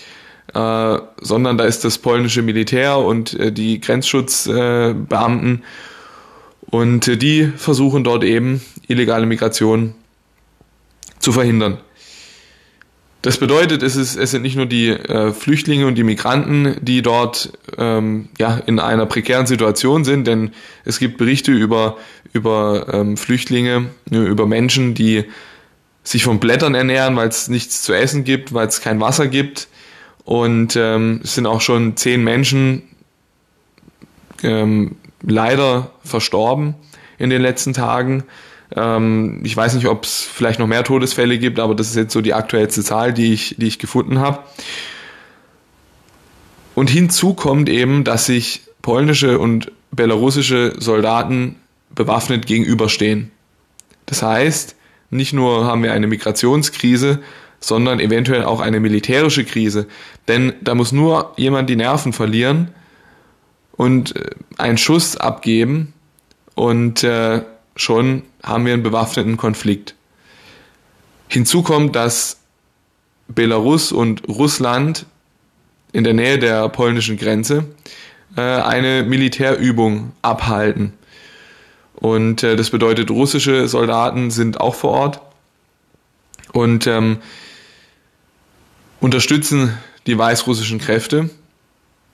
äh, 0.53 0.99
sondern 1.21 1.57
da 1.57 1.63
ist 1.63 1.85
das 1.85 1.97
polnische 1.97 2.41
Militär 2.41 2.97
und 2.97 3.39
äh, 3.39 3.51
die 3.51 3.79
Grenzschutzbeamten 3.79 5.55
äh, 5.55 6.75
und 6.75 7.07
äh, 7.07 7.17
die 7.17 7.45
versuchen 7.45 8.03
dort 8.03 8.23
eben 8.23 8.61
illegale 8.87 9.25
Migration 9.25 9.93
zu 11.19 11.31
verhindern. 11.31 11.77
Das 13.21 13.37
bedeutet, 13.37 13.83
es, 13.83 13.95
ist, 13.95 14.15
es 14.15 14.31
sind 14.31 14.41
nicht 14.41 14.55
nur 14.55 14.65
die 14.65 14.89
äh, 14.89 15.31
Flüchtlinge 15.31 15.85
und 15.85 15.95
die 15.95 16.03
Migranten, 16.03 16.75
die 16.81 17.03
dort 17.03 17.53
ähm, 17.77 18.29
ja, 18.39 18.57
in 18.65 18.79
einer 18.79 19.05
prekären 19.05 19.45
Situation 19.45 20.03
sind, 20.03 20.25
denn 20.25 20.51
es 20.85 20.97
gibt 20.97 21.17
Berichte 21.17 21.51
über, 21.51 21.97
über 22.33 22.87
ähm, 22.91 23.17
Flüchtlinge, 23.17 23.91
über 24.09 24.47
Menschen, 24.47 24.95
die 24.95 25.25
sich 26.03 26.23
von 26.23 26.39
Blättern 26.39 26.73
ernähren, 26.73 27.15
weil 27.15 27.27
es 27.27 27.47
nichts 27.47 27.83
zu 27.83 27.93
essen 27.93 28.23
gibt, 28.23 28.53
weil 28.53 28.67
es 28.67 28.81
kein 28.81 28.99
Wasser 28.99 29.27
gibt, 29.27 29.67
und 30.23 30.75
ähm, 30.75 31.21
es 31.23 31.35
sind 31.35 31.45
auch 31.45 31.61
schon 31.61 31.97
zehn 31.97 32.23
Menschen 32.23 32.83
ähm, 34.43 34.97
leider 35.21 35.91
verstorben 36.03 36.75
in 37.17 37.29
den 37.29 37.41
letzten 37.41 37.73
Tagen. 37.73 38.23
Ähm, 38.75 39.41
ich 39.43 39.55
weiß 39.55 39.75
nicht, 39.75 39.87
ob 39.87 40.05
es 40.05 40.21
vielleicht 40.21 40.59
noch 40.59 40.67
mehr 40.67 40.83
Todesfälle 40.83 41.37
gibt, 41.37 41.59
aber 41.59 41.75
das 41.75 41.89
ist 41.89 41.95
jetzt 41.95 42.13
so 42.13 42.21
die 42.21 42.33
aktuellste 42.33 42.83
Zahl, 42.83 43.13
die 43.13 43.33
ich, 43.33 43.55
die 43.57 43.67
ich 43.67 43.79
gefunden 43.79 44.19
habe. 44.19 44.39
Und 46.75 46.89
hinzu 46.89 47.33
kommt 47.33 47.69
eben, 47.69 48.03
dass 48.03 48.25
sich 48.25 48.61
polnische 48.81 49.39
und 49.39 49.71
belarussische 49.91 50.73
Soldaten 50.77 51.57
bewaffnet 51.93 52.45
gegenüberstehen. 52.45 53.31
Das 54.05 54.23
heißt, 54.23 54.75
nicht 55.09 55.33
nur 55.33 55.65
haben 55.65 55.83
wir 55.83 55.91
eine 55.91 56.07
Migrationskrise, 56.07 57.19
sondern 57.59 57.99
eventuell 57.99 58.43
auch 58.43 58.61
eine 58.61 58.79
militärische 58.79 59.43
Krise. 59.43 59.87
Denn 60.27 60.53
da 60.61 60.73
muss 60.73 60.91
nur 60.91 61.33
jemand 61.37 61.69
die 61.69 61.75
Nerven 61.75 62.13
verlieren 62.13 62.69
und 63.73 64.15
äh, 64.15 64.31
einen 64.57 64.77
Schuss 64.77 65.17
abgeben 65.17 65.93
und 66.55 67.03
äh, 67.03 67.41
schon 67.75 68.23
haben 68.43 68.65
wir 68.65 68.73
einen 68.73 68.83
bewaffneten 68.83 69.37
Konflikt. 69.37 69.95
Hinzu 71.27 71.63
kommt, 71.63 71.95
dass 71.95 72.39
Belarus 73.27 73.91
und 73.91 74.27
Russland 74.27 75.05
in 75.93 76.03
der 76.03 76.13
Nähe 76.13 76.39
der 76.39 76.67
polnischen 76.69 77.17
Grenze 77.17 77.65
äh, 78.35 78.41
eine 78.41 79.03
Militärübung 79.03 80.11
abhalten. 80.21 80.93
Und 81.95 82.43
äh, 82.43 82.55
das 82.55 82.69
bedeutet, 82.69 83.11
russische 83.11 83.67
Soldaten 83.67 84.31
sind 84.31 84.59
auch 84.59 84.75
vor 84.75 84.91
Ort. 84.91 85.21
Und 86.51 86.87
ähm, 86.87 87.19
unterstützen 88.99 89.77
die 90.07 90.17
weißrussischen 90.17 90.79
Kräfte. 90.79 91.29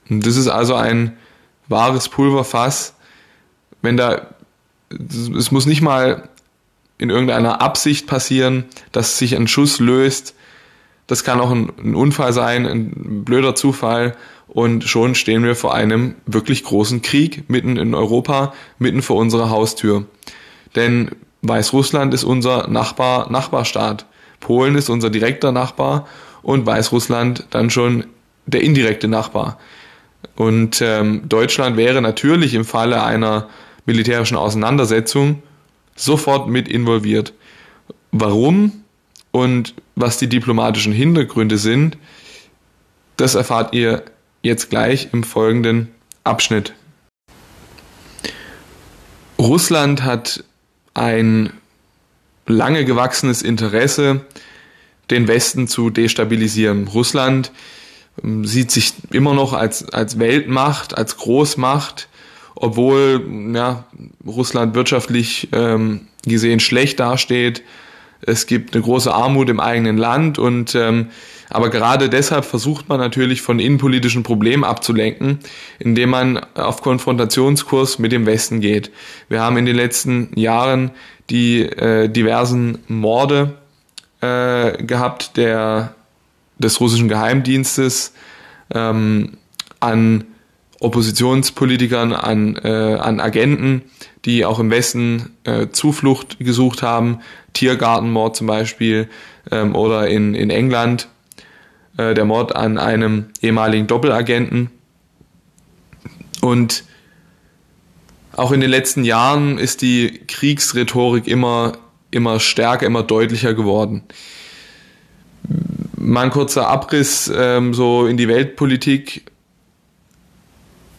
Und 0.10 0.26
das 0.26 0.36
ist 0.36 0.48
also 0.48 0.76
ein 0.76 1.18
wahres 1.68 2.10
Pulverfass. 2.10 2.96
Wenn 3.82 3.98
da, 3.98 4.28
es 4.90 5.52
muss 5.52 5.66
nicht 5.66 5.82
mal 5.82 6.30
in 6.98 7.10
irgendeiner 7.10 7.62
Absicht 7.62 8.08
passieren, 8.08 8.66
dass 8.92 9.18
sich 9.18 9.36
ein 9.36 9.48
Schuss 9.48 9.80
löst, 9.80 10.34
das 11.08 11.24
kann 11.24 11.40
auch 11.40 11.52
ein, 11.52 11.72
ein 11.82 11.96
Unfall 11.96 12.34
sein, 12.34 12.66
ein 12.66 13.24
blöder 13.24 13.56
Zufall 13.56 14.16
und 14.48 14.84
schon 14.84 15.16
stehen 15.16 15.44
wir 15.44 15.56
vor 15.56 15.74
einem 15.74 16.16
wirklich 16.26 16.64
großen 16.64 17.02
Krieg 17.02 17.50
mitten 17.50 17.78
in 17.78 17.96
Europa, 17.96 18.54
mitten 18.78 19.02
vor 19.02 19.16
unserer 19.16 19.50
Haustür. 19.50 20.06
Denn 20.76 21.12
Weißrussland 21.42 22.14
ist 22.14 22.24
unser 22.24 22.68
Nachbar, 22.68 23.32
Nachbarstaat. 23.32 24.06
Polen 24.40 24.76
ist 24.76 24.90
unser 24.90 25.10
direkter 25.10 25.52
Nachbar 25.52 26.08
und 26.42 26.66
Weißrussland 26.66 27.48
dann 27.52 27.70
schon 27.70 28.06
der 28.46 28.62
indirekte 28.62 29.08
Nachbar. 29.08 29.60
Und 30.36 30.82
ähm, 30.82 31.24
Deutschland 31.28 31.78
wäre 31.78 32.02
natürlich 32.02 32.54
im 32.54 32.66
Falle 32.66 33.04
einer 33.04 33.50
militärischen 33.88 34.38
Auseinandersetzung 34.38 35.42
sofort 35.96 36.48
mit 36.48 36.68
involviert. 36.68 37.34
Warum 38.12 38.84
und 39.32 39.74
was 39.96 40.18
die 40.18 40.30
diplomatischen 40.30 40.94
Hintergründe 40.94 41.58
sind, 41.58 41.98
das 43.16 43.34
erfahrt 43.34 43.74
ihr 43.74 44.04
jetzt 44.44 44.70
gleich 44.70 45.10
im 45.12 45.24
folgenden 45.24 45.90
Abschnitt. 46.24 46.74
Russland 49.40 50.04
hat 50.04 50.44
ein 50.94 51.54
lange 52.46 52.86
gewachsenes 52.86 53.42
Interesse, 53.42 54.26
den 55.10 55.28
Westen 55.28 55.68
zu 55.68 55.90
destabilisieren. 55.90 56.88
Russland 56.88 57.52
ähm, 58.24 58.46
sieht 58.46 58.72
sich 58.72 58.94
immer 59.12 59.34
noch 59.34 59.54
als, 59.54 59.90
als 59.90 60.20
Weltmacht, 60.20 60.98
als 60.98 61.18
Großmacht, 61.18 62.10
obwohl 62.60 63.26
ja, 63.54 63.86
Russland 64.26 64.76
wirtschaftlich 64.76 65.50
ähm, 65.52 66.08
gesehen 66.26 66.60
schlecht 66.60 67.00
dasteht. 67.00 67.64
Es 68.22 68.48
gibt 68.48 68.74
eine 68.74 68.84
große 68.84 69.14
Armut 69.14 69.50
im 69.50 69.60
eigenen 69.60 69.98
Land 69.98 70.40
und 70.40 70.76
ähm, 70.76 71.08
aber 71.50 71.70
gerade 71.70 72.10
deshalb 72.10 72.44
versucht 72.44 72.90
man 72.90 73.00
natürlich 73.00 73.42
von 73.42 73.60
innenpolitischen 73.60 74.24
Problemen 74.24 74.66
abzulenken, 74.66 75.40
indem 75.80 76.10
man 76.10 76.38
auf 76.56 76.82
Konfrontationskurs 76.82 78.00
mit 78.00 78.12
dem 78.12 78.26
Westen 78.26 78.60
geht. 78.60 78.92
Wir 79.30 79.42
haben 79.42 79.56
in 79.56 79.66
den 79.66 79.76
letzten 79.76 80.38
Jahren 80.38 80.92
die 81.30 81.62
äh, 81.62 82.10
diversen 82.10 82.80
Morde 82.88 83.54
äh, 84.20 84.84
gehabt 84.84 85.38
der 85.38 85.94
des 86.58 86.82
russischen 86.82 87.08
Geheimdienstes 87.08 88.14
ähm, 88.74 89.38
an 89.80 90.26
Oppositionspolitikern, 90.80 92.14
an, 92.14 92.56
äh, 92.64 92.96
an 92.96 93.20
Agenten, 93.20 93.84
die 94.26 94.46
auch 94.46 94.60
im 94.60 94.70
Westen 94.70 95.36
äh, 95.44 95.68
Zuflucht 95.70 96.38
gesucht 96.40 96.84
haben, 96.84 97.20
Tiergartenmord 97.54 98.36
zum 98.36 98.48
Beispiel, 98.48 99.10
ähm, 99.52 99.76
oder 99.76 100.08
in, 100.08 100.36
in 100.36 100.50
England 100.50 101.08
äh, 101.98 102.14
der 102.14 102.26
Mord 102.26 102.56
an 102.56 102.78
einem 102.78 103.28
ehemaligen 103.42 103.88
Doppelagenten. 103.88 104.70
Und 106.42 106.84
auch 108.34 108.52
in 108.52 108.62
den 108.62 108.70
letzten 108.70 109.04
Jahren 109.04 109.58
ist 109.58 109.82
die 109.82 110.22
Kriegsrhetorik 110.28 111.28
immer, 111.28 111.74
immer 112.12 112.40
stärker, 112.40 112.86
immer 112.86 113.02
deutlicher 113.02 113.56
geworden. 113.56 114.04
Mal 115.96 116.26
ein 116.26 116.30
kurzer 116.30 116.68
Abriss 116.68 117.32
ähm, 117.36 117.74
so 117.74 118.06
in 118.06 118.16
die 118.16 118.28
Weltpolitik. 118.28 119.32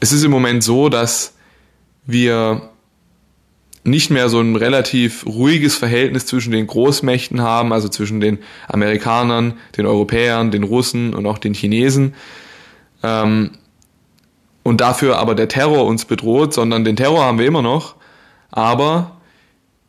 Es 0.00 0.12
ist 0.12 0.24
im 0.24 0.30
Moment 0.30 0.62
so, 0.62 0.88
dass 0.88 1.34
wir 2.06 2.70
nicht 3.84 4.10
mehr 4.10 4.28
so 4.28 4.40
ein 4.40 4.56
relativ 4.56 5.26
ruhiges 5.26 5.76
Verhältnis 5.76 6.26
zwischen 6.26 6.52
den 6.52 6.66
Großmächten 6.66 7.40
haben, 7.40 7.72
also 7.72 7.88
zwischen 7.88 8.20
den 8.20 8.38
Amerikanern, 8.68 9.54
den 9.76 9.86
Europäern, 9.86 10.50
den 10.50 10.62
Russen 10.62 11.14
und 11.14 11.26
auch 11.26 11.38
den 11.38 11.54
Chinesen. 11.54 12.14
Ähm, 13.02 13.52
und 14.62 14.80
dafür 14.80 15.18
aber 15.18 15.34
der 15.34 15.48
Terror 15.48 15.86
uns 15.86 16.04
bedroht, 16.04 16.52
sondern 16.52 16.84
den 16.84 16.96
Terror 16.96 17.24
haben 17.24 17.38
wir 17.38 17.46
immer 17.46 17.62
noch. 17.62 17.96
Aber 18.50 19.18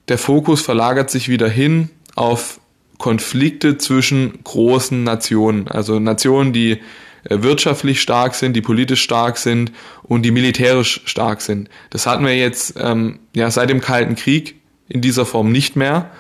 der 0.08 0.17
Fokus 0.17 0.62
verlagert 0.62 1.10
sich 1.10 1.28
wieder 1.30 1.50
hin 1.50 1.89
auf 2.15 2.60
Konflikte 2.98 3.78
zwischen 3.78 4.43
großen 4.43 5.04
Nationen, 5.04 5.67
also 5.67 6.00
Nationen, 6.00 6.52
die 6.52 6.80
wirtschaftlich 7.27 8.01
stark 8.01 8.36
sind, 8.36 8.53
die 8.53 8.62
politisch 8.62 9.01
stark 9.01 9.38
sind 9.38 9.71
und 10.03 10.23
die 10.23 10.32
militärisch 10.32 11.01
stark 11.05 11.41
sind. 11.41 11.69
Das 11.89 12.05
hatten 12.05 12.25
wir 12.25 12.36
jetzt 12.36 12.75
ähm, 12.79 13.19
ja 13.36 13.51
seit 13.51 13.69
dem 13.69 13.82
Kalten 13.82 14.15
Krieg 14.15 14.55
in 14.88 15.01
dieser 15.01 15.25
Form 15.25 15.51
nicht 15.51 15.75
mehr 15.75 16.12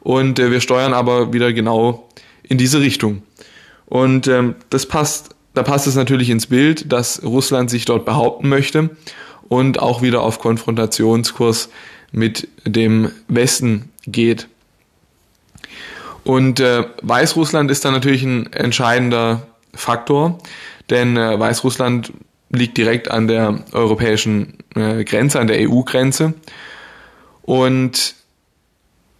und 0.00 0.38
äh, 0.38 0.50
wir 0.50 0.60
steuern 0.60 0.94
aber 0.94 1.32
wieder 1.32 1.52
genau 1.52 2.08
in 2.42 2.58
diese 2.58 2.80
Richtung. 2.80 3.22
Und 3.86 4.28
ähm, 4.28 4.54
das 4.70 4.86
passt, 4.86 5.34
da 5.54 5.62
passt 5.62 5.86
es 5.86 5.94
natürlich 5.94 6.30
ins 6.30 6.46
Bild, 6.46 6.92
dass 6.92 7.22
Russland 7.22 7.70
sich 7.70 7.84
dort 7.84 8.04
behaupten 8.04 8.48
möchte 8.48 8.90
und 9.48 9.80
auch 9.80 10.02
wieder 10.02 10.22
auf 10.22 10.38
Konfrontationskurs 10.38 11.70
mit 12.12 12.48
dem 12.64 13.10
Westen 13.28 13.90
geht. 14.06 14.48
Und 16.24 16.60
äh, 16.60 16.84
Weißrussland 17.02 17.70
ist 17.70 17.84
da 17.84 17.90
natürlich 17.90 18.22
ein 18.22 18.52
entscheidender 18.52 19.46
Faktor, 19.74 20.38
denn 20.90 21.16
äh, 21.16 21.38
Weißrussland 21.38 22.12
liegt 22.50 22.76
direkt 22.76 23.10
an 23.10 23.28
der 23.28 23.64
europäischen 23.72 24.58
äh, 24.74 25.04
Grenze, 25.04 25.40
an 25.40 25.46
der 25.46 25.68
EU-Grenze. 25.68 26.34
Und 27.42 28.14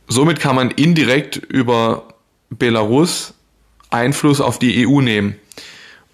somit 0.09 0.41
kann 0.41 0.57
man 0.57 0.71
indirekt 0.71 1.37
über 1.37 2.09
Belarus 2.51 3.35
Einfluss 3.91 4.41
auf 4.41 4.59
die 4.59 4.87
EU 4.87 5.01
nehmen. 5.01 5.37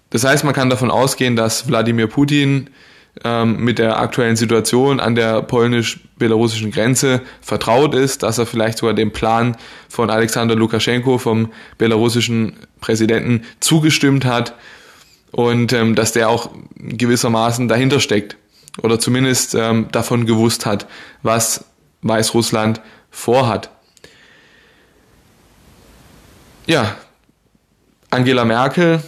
Das 0.09 0.23
heißt, 0.23 0.43
man 0.43 0.53
kann 0.53 0.69
davon 0.69 0.89
ausgehen, 0.89 1.35
dass 1.35 1.67
Wladimir 1.67 2.07
Putin 2.07 2.69
ähm, 3.23 3.63
mit 3.63 3.79
der 3.79 3.99
aktuellen 3.99 4.35
Situation 4.35 4.99
an 4.99 5.15
der 5.15 5.41
polnisch-belarussischen 5.41 6.71
Grenze 6.71 7.21
vertraut 7.41 7.93
ist, 7.93 8.23
dass 8.23 8.37
er 8.37 8.45
vielleicht 8.45 8.77
sogar 8.77 8.93
dem 8.93 9.11
Plan 9.11 9.57
von 9.89 10.09
Alexander 10.09 10.55
Lukaschenko, 10.55 11.17
vom 11.17 11.51
belarussischen 11.77 12.55
Präsidenten, 12.79 13.43
zugestimmt 13.59 14.25
hat 14.25 14.53
und 15.31 15.73
ähm, 15.73 15.95
dass 15.95 16.11
der 16.11 16.29
auch 16.29 16.51
gewissermaßen 16.75 17.67
dahinter 17.67 17.99
steckt 17.99 18.37
oder 18.81 18.99
zumindest 18.99 19.55
ähm, 19.55 19.87
davon 19.91 20.25
gewusst 20.25 20.65
hat, 20.65 20.87
was 21.23 21.65
Weißrussland 22.01 22.81
vorhat. 23.09 23.69
Ja, 26.65 26.97
Angela 28.09 28.45
Merkel 28.45 29.01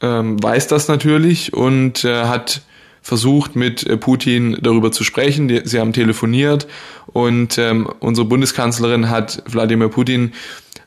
ähm, 0.00 0.42
weiß 0.42 0.66
das 0.68 0.88
natürlich 0.88 1.52
und 1.52 2.04
äh, 2.04 2.24
hat 2.24 2.62
versucht, 3.02 3.54
mit 3.54 3.86
äh, 3.86 3.96
Putin 3.96 4.58
darüber 4.60 4.90
zu 4.92 5.04
sprechen. 5.04 5.60
Sie 5.64 5.78
haben 5.78 5.92
telefoniert 5.92 6.66
und 7.06 7.56
ähm, 7.56 7.88
unsere 8.00 8.26
Bundeskanzlerin 8.26 9.08
hat 9.08 9.42
Wladimir 9.46 9.88
Putin 9.88 10.32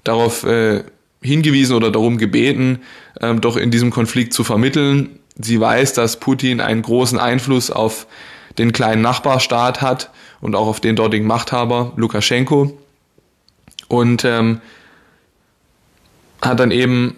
darauf 0.04 0.44
äh, 0.44 0.84
hingewiesen 1.22 1.76
oder 1.76 1.92
darum 1.92 2.18
gebeten, 2.18 2.80
ähm, 3.22 3.42
doch 3.42 3.58
in 3.58 3.72
diesem 3.72 3.92
Konflikt 3.92 4.34
zu 4.34 4.44
vermitteln. 4.44 5.20
Sie 5.36 5.60
weiß, 5.60 5.94
dass 5.94 6.20
Putin 6.20 6.62
einen 6.62 6.82
großen 6.82 7.20
Einfluss 7.20 7.72
auf 7.72 8.08
den 8.58 8.72
kleinen 8.72 9.02
Nachbarstaat 9.02 9.82
hat 9.82 10.12
und 10.42 10.56
auch 10.56 10.68
auf 10.68 10.80
den 10.80 10.96
dortigen 10.96 11.28
Machthaber 11.28 11.94
Lukaschenko 11.96 12.78
und 13.88 14.24
ähm, 14.26 14.62
hat 16.42 16.60
dann 16.60 16.72
eben 16.72 17.18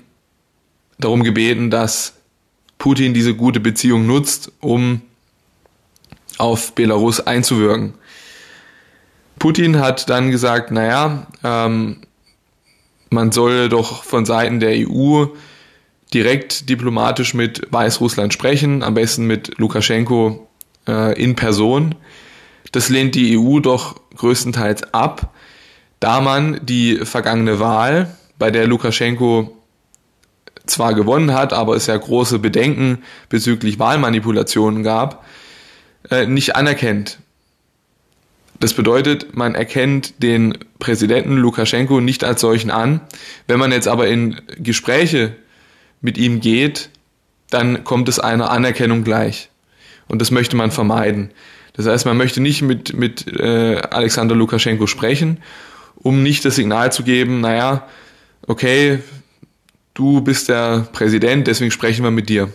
darum 0.97 1.23
gebeten, 1.23 1.69
dass 1.69 2.13
Putin 2.77 3.13
diese 3.13 3.35
gute 3.35 3.59
Beziehung 3.59 4.07
nutzt, 4.07 4.51
um 4.59 5.01
auf 6.37 6.73
Belarus 6.73 7.19
einzuwirken. 7.19 7.93
Putin 9.37 9.79
hat 9.79 10.09
dann 10.09 10.31
gesagt, 10.31 10.71
naja, 10.71 11.27
ähm, 11.43 12.01
man 13.11 13.31
solle 13.31 13.69
doch 13.69 14.03
von 14.03 14.25
Seiten 14.25 14.59
der 14.59 14.73
EU 14.89 15.25
direkt 16.13 16.69
diplomatisch 16.69 17.33
mit 17.33 17.67
Weißrussland 17.69 18.33
sprechen, 18.33 18.83
am 18.83 18.95
besten 18.95 19.27
mit 19.27 19.57
Lukaschenko 19.57 20.47
äh, 20.87 21.21
in 21.21 21.35
Person. 21.35 21.95
Das 22.71 22.89
lehnt 22.89 23.15
die 23.15 23.37
EU 23.37 23.59
doch 23.59 23.95
größtenteils 24.15 24.93
ab, 24.93 25.33
da 25.99 26.21
man 26.21 26.59
die 26.63 26.97
vergangene 27.03 27.59
Wahl, 27.59 28.15
bei 28.39 28.49
der 28.49 28.65
Lukaschenko 28.65 29.55
zwar 30.65 30.93
gewonnen 30.93 31.33
hat, 31.33 31.53
aber 31.53 31.75
es 31.75 31.87
ja 31.87 31.97
große 31.97 32.39
Bedenken 32.39 33.03
bezüglich 33.29 33.77
Wahlmanipulationen 33.77 34.83
gab, 34.83 35.25
äh, 36.09 36.25
nicht 36.25 36.55
anerkennt. 36.55 37.19
Das 38.61 38.75
bedeutet, 38.75 39.35
man 39.35 39.55
erkennt 39.55 40.21
den 40.21 40.55
Präsidenten 40.77 41.35
Lukaschenko 41.35 41.99
nicht 41.99 42.23
als 42.23 42.41
solchen 42.41 42.69
an. 42.69 43.01
Wenn 43.47 43.57
man 43.57 43.71
jetzt 43.71 43.87
aber 43.87 44.07
in 44.07 44.39
Gespräche 44.59 45.35
mit 45.99 46.19
ihm 46.19 46.41
geht, 46.41 46.89
dann 47.49 47.83
kommt 47.83 48.07
es 48.07 48.19
einer 48.19 48.51
Anerkennung 48.51 49.03
gleich. 49.03 49.49
Und 50.07 50.21
das 50.21 50.29
möchte 50.29 50.55
man 50.55 50.69
vermeiden. 50.69 51.31
Das 51.73 51.87
heißt, 51.87 52.05
man 52.05 52.17
möchte 52.17 52.39
nicht 52.39 52.61
mit, 52.61 52.93
mit 52.93 53.25
äh, 53.35 53.77
Alexander 53.77 54.35
Lukaschenko 54.35 54.85
sprechen, 54.85 55.39
um 55.95 56.21
nicht 56.21 56.45
das 56.45 56.55
Signal 56.55 56.91
zu 56.91 57.01
geben, 57.01 57.41
naja, 57.41 57.87
okay, 58.45 58.99
du 59.95 60.21
bist 60.21 60.49
der 60.49 60.87
Präsident, 60.93 61.47
deswegen 61.47 61.71
sprechen 61.71 62.03
wir 62.03 62.11
mit 62.11 62.29
dir. 62.29 62.53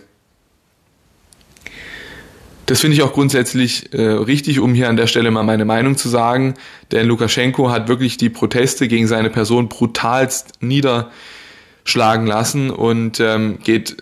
Das 2.66 2.80
finde 2.80 2.96
ich 2.96 3.02
auch 3.02 3.12
grundsätzlich 3.12 3.92
äh, 3.92 4.02
richtig, 4.02 4.58
um 4.58 4.74
hier 4.74 4.88
an 4.88 4.96
der 4.96 5.06
Stelle 5.06 5.30
mal 5.30 5.44
meine 5.44 5.64
Meinung 5.64 5.96
zu 5.96 6.08
sagen, 6.08 6.54
denn 6.90 7.06
Lukaschenko 7.06 7.70
hat 7.70 7.86
wirklich 7.86 8.16
die 8.16 8.28
Proteste 8.28 8.88
gegen 8.88 9.06
seine 9.06 9.30
Person 9.30 9.68
brutalst 9.68 10.60
niederschlagen 10.60 12.26
lassen 12.26 12.70
und 12.70 13.20
ähm, 13.20 13.60
geht 13.62 13.96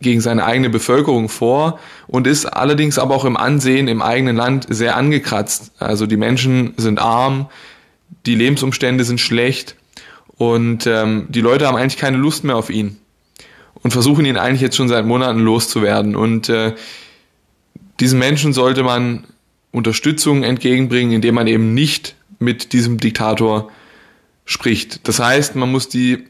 gegen 0.00 0.20
seine 0.20 0.44
eigene 0.44 0.70
Bevölkerung 0.70 1.28
vor 1.28 1.80
und 2.06 2.28
ist 2.28 2.46
allerdings 2.46 3.00
aber 3.00 3.16
auch 3.16 3.24
im 3.24 3.36
Ansehen 3.36 3.88
im 3.88 4.00
eigenen 4.00 4.36
Land 4.36 4.66
sehr 4.68 4.96
angekratzt. 4.96 5.72
Also 5.80 6.06
die 6.06 6.16
Menschen 6.16 6.74
sind 6.76 7.00
arm, 7.00 7.46
die 8.26 8.36
Lebensumstände 8.36 9.02
sind 9.02 9.20
schlecht 9.20 9.74
und 10.36 10.86
ähm, 10.86 11.26
die 11.30 11.40
Leute 11.40 11.66
haben 11.66 11.76
eigentlich 11.76 11.96
keine 11.96 12.18
Lust 12.18 12.44
mehr 12.44 12.56
auf 12.56 12.70
ihn 12.70 12.96
und 13.82 13.90
versuchen 13.90 14.24
ihn 14.24 14.36
eigentlich 14.36 14.60
jetzt 14.60 14.76
schon 14.76 14.88
seit 14.88 15.04
Monaten 15.04 15.40
loszuwerden. 15.40 16.14
Und 16.16 16.48
äh, 16.48 16.74
diesen 18.00 18.18
Menschen 18.18 18.52
sollte 18.52 18.82
man 18.82 19.24
Unterstützung 19.72 20.42
entgegenbringen, 20.42 21.12
indem 21.12 21.34
man 21.34 21.46
eben 21.46 21.74
nicht 21.74 22.14
mit 22.38 22.72
diesem 22.72 22.98
Diktator 22.98 23.70
spricht. 24.44 25.06
Das 25.08 25.18
heißt, 25.18 25.56
man 25.56 25.70
muss 25.70 25.88
die 25.88 26.26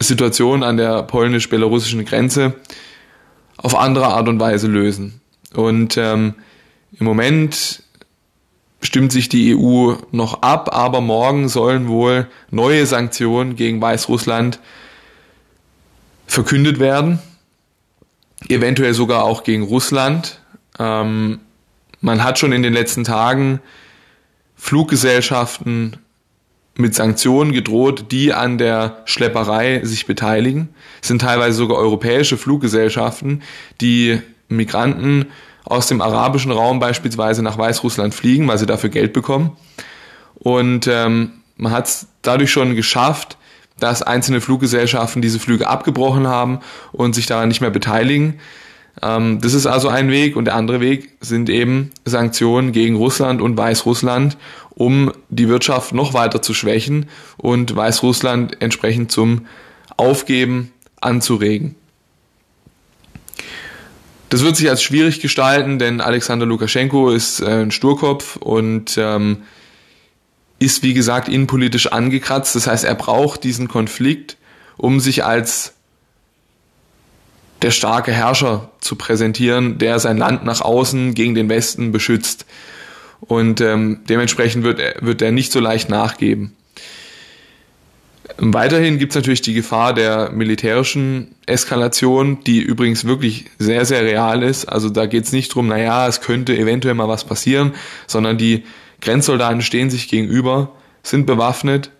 Situation 0.00 0.62
an 0.62 0.76
der 0.76 1.02
polnisch-belarussischen 1.04 2.04
Grenze 2.04 2.54
auf 3.56 3.74
andere 3.76 4.08
Art 4.08 4.28
und 4.28 4.40
Weise 4.40 4.66
lösen. 4.66 5.20
Und 5.54 5.96
ähm, 5.96 6.34
im 6.98 7.06
Moment 7.06 7.82
stimmt 8.82 9.12
sich 9.12 9.28
die 9.28 9.56
EU 9.56 9.94
noch 10.12 10.42
ab, 10.42 10.74
aber 10.74 11.00
morgen 11.00 11.48
sollen 11.48 11.88
wohl 11.88 12.28
neue 12.50 12.86
Sanktionen 12.86 13.56
gegen 13.56 13.80
Weißrussland 13.80 14.60
verkündet 16.26 16.78
werden, 16.78 17.20
eventuell 18.48 18.94
sogar 18.94 19.24
auch 19.24 19.44
gegen 19.44 19.62
Russland. 19.62 20.40
Ähm, 20.78 21.40
man 22.00 22.22
hat 22.22 22.38
schon 22.38 22.52
in 22.52 22.62
den 22.62 22.72
letzten 22.72 23.04
Tagen 23.04 23.60
Fluggesellschaften 24.56 25.96
mit 26.76 26.94
Sanktionen 26.94 27.52
gedroht, 27.52 28.06
die 28.10 28.32
an 28.34 28.58
der 28.58 29.02
Schlepperei 29.06 29.80
sich 29.84 30.06
beteiligen. 30.06 30.68
Es 31.00 31.08
sind 31.08 31.22
teilweise 31.22 31.56
sogar 31.56 31.78
europäische 31.78 32.36
Fluggesellschaften, 32.36 33.42
die 33.80 34.20
Migranten 34.48 35.26
aus 35.64 35.88
dem 35.88 36.00
arabischen 36.00 36.52
Raum 36.52 36.78
beispielsweise 36.78 37.42
nach 37.42 37.58
Weißrussland 37.58 38.14
fliegen, 38.14 38.46
weil 38.46 38.58
sie 38.58 38.66
dafür 38.66 38.90
Geld 38.90 39.12
bekommen. 39.12 39.56
Und 40.34 40.86
ähm, 40.86 41.32
man 41.56 41.72
hat 41.72 41.86
es 41.86 42.06
dadurch 42.22 42.52
schon 42.52 42.76
geschafft, 42.76 43.36
dass 43.78 44.02
einzelne 44.02 44.40
Fluggesellschaften 44.40 45.22
diese 45.22 45.38
Flüge 45.38 45.68
abgebrochen 45.68 46.26
haben 46.26 46.60
und 46.92 47.14
sich 47.14 47.26
daran 47.26 47.48
nicht 47.48 47.60
mehr 47.60 47.70
beteiligen. 47.70 48.40
Ähm, 49.02 49.40
das 49.40 49.54
ist 49.54 49.66
also 49.66 49.88
ein 49.88 50.10
Weg 50.10 50.36
und 50.36 50.46
der 50.46 50.54
andere 50.54 50.80
Weg 50.80 51.10
sind 51.20 51.50
eben 51.50 51.90
Sanktionen 52.04 52.72
gegen 52.72 52.96
Russland 52.96 53.42
und 53.42 53.56
Weißrussland, 53.56 54.36
um 54.70 55.12
die 55.28 55.48
Wirtschaft 55.48 55.92
noch 55.92 56.14
weiter 56.14 56.42
zu 56.42 56.54
schwächen 56.54 57.06
und 57.36 57.74
Weißrussland 57.74 58.60
entsprechend 58.62 59.12
zum 59.12 59.46
Aufgeben 59.96 60.72
anzuregen. 61.00 61.74
Das 64.28 64.42
wird 64.42 64.56
sich 64.56 64.68
als 64.68 64.82
schwierig 64.82 65.20
gestalten, 65.20 65.78
denn 65.78 66.00
Alexander 66.00 66.46
Lukaschenko 66.46 67.10
ist 67.10 67.40
äh, 67.40 67.62
ein 67.62 67.70
Sturkopf 67.70 68.36
und 68.36 68.96
ähm, 68.98 69.42
ist, 70.58 70.82
wie 70.82 70.94
gesagt, 70.94 71.28
innenpolitisch 71.28 71.92
angekratzt. 71.92 72.56
Das 72.56 72.66
heißt, 72.66 72.84
er 72.84 72.94
braucht 72.94 73.44
diesen 73.44 73.68
Konflikt, 73.68 74.36
um 74.76 75.00
sich 75.00 75.24
als 75.24 75.74
der 77.62 77.70
starke 77.70 78.12
Herrscher 78.12 78.70
zu 78.80 78.96
präsentieren, 78.96 79.78
der 79.78 79.98
sein 79.98 80.18
Land 80.18 80.44
nach 80.44 80.60
außen 80.60 81.14
gegen 81.14 81.34
den 81.34 81.48
Westen 81.48 81.92
beschützt. 81.92 82.46
Und 83.20 83.60
ähm, 83.60 84.00
dementsprechend 84.08 84.62
wird 84.62 84.78
er, 84.78 84.96
wird 85.00 85.22
er 85.22 85.32
nicht 85.32 85.52
so 85.52 85.60
leicht 85.60 85.88
nachgeben. 85.88 86.54
Weiterhin 88.38 88.98
gibt 88.98 89.12
es 89.12 89.16
natürlich 89.16 89.40
die 89.40 89.54
Gefahr 89.54 89.94
der 89.94 90.30
militärischen 90.30 91.34
Eskalation, 91.46 92.44
die 92.44 92.60
übrigens 92.60 93.06
wirklich 93.06 93.46
sehr, 93.58 93.86
sehr 93.86 94.02
real 94.02 94.42
ist. 94.42 94.66
Also 94.66 94.90
da 94.90 95.06
geht 95.06 95.24
es 95.24 95.32
nicht 95.32 95.54
drum, 95.54 95.68
naja, 95.68 96.06
es 96.06 96.20
könnte 96.20 96.56
eventuell 96.56 96.94
mal 96.94 97.08
was 97.08 97.24
passieren, 97.24 97.72
sondern 98.06 98.36
die 98.36 98.64
Grenzsoldaten 99.06 99.62
stehen 99.62 99.88
sich 99.88 100.08
gegenüber, 100.08 100.72
sind 101.04 101.26
bewaffnet, 101.26 101.92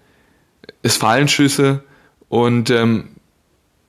es 0.82 0.96
fallen 0.96 1.28
Schüsse 1.28 1.84
und 2.28 2.68
ähm, 2.70 3.10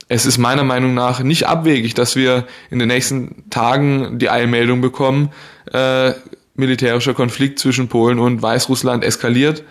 es 0.06 0.24
ist 0.24 0.38
meiner 0.38 0.62
Meinung 0.62 0.94
nach 0.94 1.20
nicht 1.22 1.48
abwegig, 1.48 1.94
dass 1.94 2.14
wir 2.14 2.46
in 2.70 2.78
den 2.78 2.86
nächsten 2.86 3.50
Tagen 3.50 4.20
die 4.20 4.30
Eilmeldung 4.30 4.80
bekommen, 4.80 5.30
äh, 5.72 6.12
militärischer 6.54 7.12
Konflikt 7.12 7.58
zwischen 7.58 7.88
Polen 7.88 8.20
und 8.20 8.40
Weißrussland 8.40 9.04
eskaliert. 9.04 9.64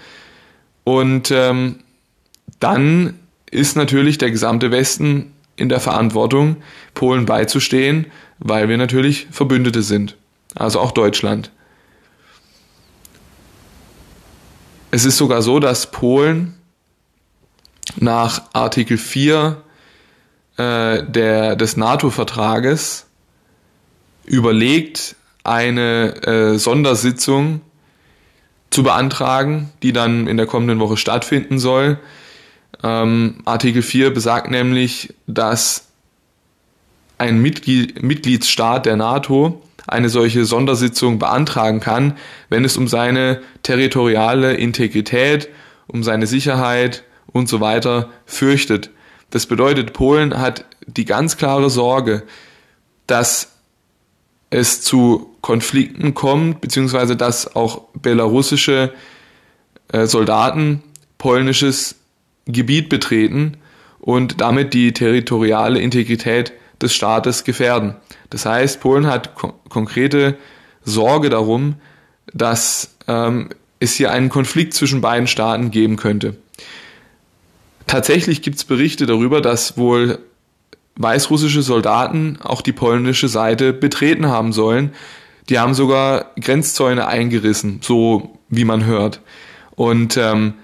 Und 0.84 1.32
ähm, 1.32 1.80
dann 2.60 3.18
ist 3.50 3.78
natürlich 3.78 4.18
der 4.18 4.30
gesamte 4.30 4.72
Westen 4.72 5.32
in 5.56 5.70
der 5.70 5.80
Verantwortung, 5.80 6.58
Polen 6.94 7.26
beizustehen, 7.26 8.08
weil 8.40 8.68
wir 8.68 8.78
natürlich 8.78 9.28
Verbündete 9.32 9.82
sind. 9.82 10.18
Also 10.54 10.82
auch 10.82 10.92
Deutschland. 10.92 11.52
Es 14.90 15.04
ist 15.04 15.18
sogar 15.18 15.42
so, 15.42 15.60
dass 15.60 15.92
Polen 15.92 16.56
nach 17.98 18.44
Artikel 18.54 18.98
4 18.98 19.62
äh, 20.58 21.04
der, 21.04 21.56
des 21.56 21.76
NATO-Vertrages 21.76 23.06
überlegt, 24.26 25.16
eine 25.44 26.16
äh, 26.26 26.58
Sondersitzung 26.58 27.62
zu 28.70 28.84
beantragen, 28.84 29.72
die 29.84 29.94
dann 29.94 30.28
in 30.28 30.38
der 30.38 30.46
kommenden 30.46 30.80
Woche 30.80 30.98
stattfinden 30.98 31.60
soll. 31.60 32.00
Ähm, 32.84 33.42
Artikel 33.46 33.82
4 33.82 34.14
besagt 34.14 34.52
nämlich, 34.52 35.14
dass 35.26 35.88
ein 37.18 37.42
Mitglied, 37.42 38.04
Mitgliedsstaat 38.04 38.86
der 38.86 38.96
NATO 38.96 39.62
eine 39.88 40.10
solche 40.10 40.46
Sondersitzung 40.46 41.18
beantragen 41.18 41.80
kann, 41.80 42.18
wenn 42.50 42.66
es 42.66 42.78
um 42.78 42.88
seine 42.88 43.42
territoriale 43.64 44.54
Integrität, 44.54 45.50
um 45.88 46.04
seine 46.04 46.28
Sicherheit 46.28 47.04
und 47.32 47.50
so 47.50 47.62
weiter 47.62 48.10
fürchtet. 48.26 48.92
Das 49.30 49.46
bedeutet, 49.46 49.94
Polen 49.94 50.38
hat 50.38 50.66
die 50.86 51.06
ganz 51.06 51.38
klare 51.38 51.70
Sorge, 51.70 52.24
dass 53.08 53.54
es 54.50 54.82
zu 54.82 55.36
Konflikten 55.42 56.14
kommt, 56.14 56.62
beziehungsweise 56.62 57.16
dass 57.16 57.56
auch 57.56 57.84
belarussische 57.94 58.94
äh, 59.92 60.06
Soldaten 60.06 60.84
polnisches 61.18 61.96
Gebiet 62.46 62.90
betreten 62.90 63.58
und 64.00 64.40
damit 64.40 64.74
die 64.74 64.94
territoriale 64.94 65.80
Integrität 65.80 66.54
des 66.82 66.94
Staates 66.94 67.44
gefährden. 67.44 67.96
Das 68.30 68.46
heißt, 68.46 68.80
Polen 68.80 69.08
hat 69.08 69.36
ko 69.36 69.54
konkrete 69.70 70.38
Sorge 70.84 71.30
darum, 71.30 71.76
dass 72.34 72.96
ähm, 73.08 73.50
es 73.80 73.96
hier 73.96 74.12
einen 74.12 74.30
Konflikt 74.30 74.74
zwischen 74.74 75.02
beiden 75.02 75.28
Staaten 75.28 75.72
geben 75.72 75.98
könnte. 75.98 76.38
Tatsächlich 77.86 78.42
gibt 78.42 78.58
es 78.58 78.66
Berichte 78.66 79.06
darüber, 79.06 79.42
dass 79.42 79.78
wohl 79.78 80.20
weißrussische 80.98 81.62
Soldaten 81.62 82.40
auch 82.42 82.62
die 82.62 82.74
polnische 82.74 83.28
Seite 83.28 83.72
betreten 83.72 84.28
haben 84.28 84.52
sollen. 84.52 84.94
Die 85.50 85.60
haben 85.60 85.74
sogar 85.74 86.32
Grenzzäune 86.40 87.08
eingerissen, 87.08 87.80
so 87.82 88.38
wie 88.50 88.66
man 88.66 88.86
hört. 88.86 89.22
Und 89.76 90.18
ähm, 90.18 90.56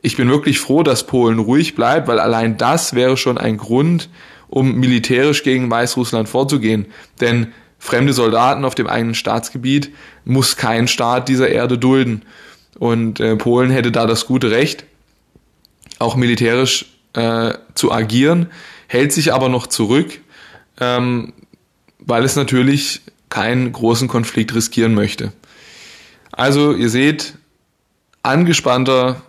ich 0.00 0.16
bin 0.16 0.30
wirklich 0.30 0.60
froh, 0.60 0.82
dass 0.82 1.06
Polen 1.06 1.38
ruhig 1.38 1.74
bleibt, 1.74 2.08
weil 2.08 2.20
allein 2.20 2.56
das 2.56 2.94
wäre 2.94 3.16
schon 3.16 3.36
ein 3.36 3.58
Grund, 3.58 4.08
um 4.48 4.76
militärisch 4.76 5.42
gegen 5.42 5.70
Weißrussland 5.70 6.28
vorzugehen. 6.28 6.86
Denn 7.20 7.52
fremde 7.78 8.12
Soldaten 8.12 8.64
auf 8.64 8.74
dem 8.74 8.86
eigenen 8.86 9.14
Staatsgebiet 9.14 9.92
muss 10.24 10.56
kein 10.56 10.88
Staat 10.88 11.28
dieser 11.28 11.48
Erde 11.48 11.78
dulden. 11.78 12.22
Und 12.78 13.20
äh, 13.20 13.36
Polen 13.36 13.70
hätte 13.70 13.92
da 13.92 14.06
das 14.06 14.26
gute 14.26 14.50
Recht, 14.50 14.84
auch 15.98 16.16
militärisch 16.16 16.86
äh, 17.14 17.54
zu 17.74 17.92
agieren, 17.92 18.50
hält 18.86 19.12
sich 19.12 19.32
aber 19.32 19.48
noch 19.48 19.66
zurück, 19.66 20.20
ähm, 20.80 21.32
weil 21.98 22.24
es 22.24 22.36
natürlich 22.36 23.02
keinen 23.28 23.72
großen 23.72 24.08
Konflikt 24.08 24.54
riskieren 24.54 24.94
möchte. 24.94 25.32
Also 26.32 26.72
ihr 26.72 26.88
seht, 26.88 27.34
angespannter 28.22 29.22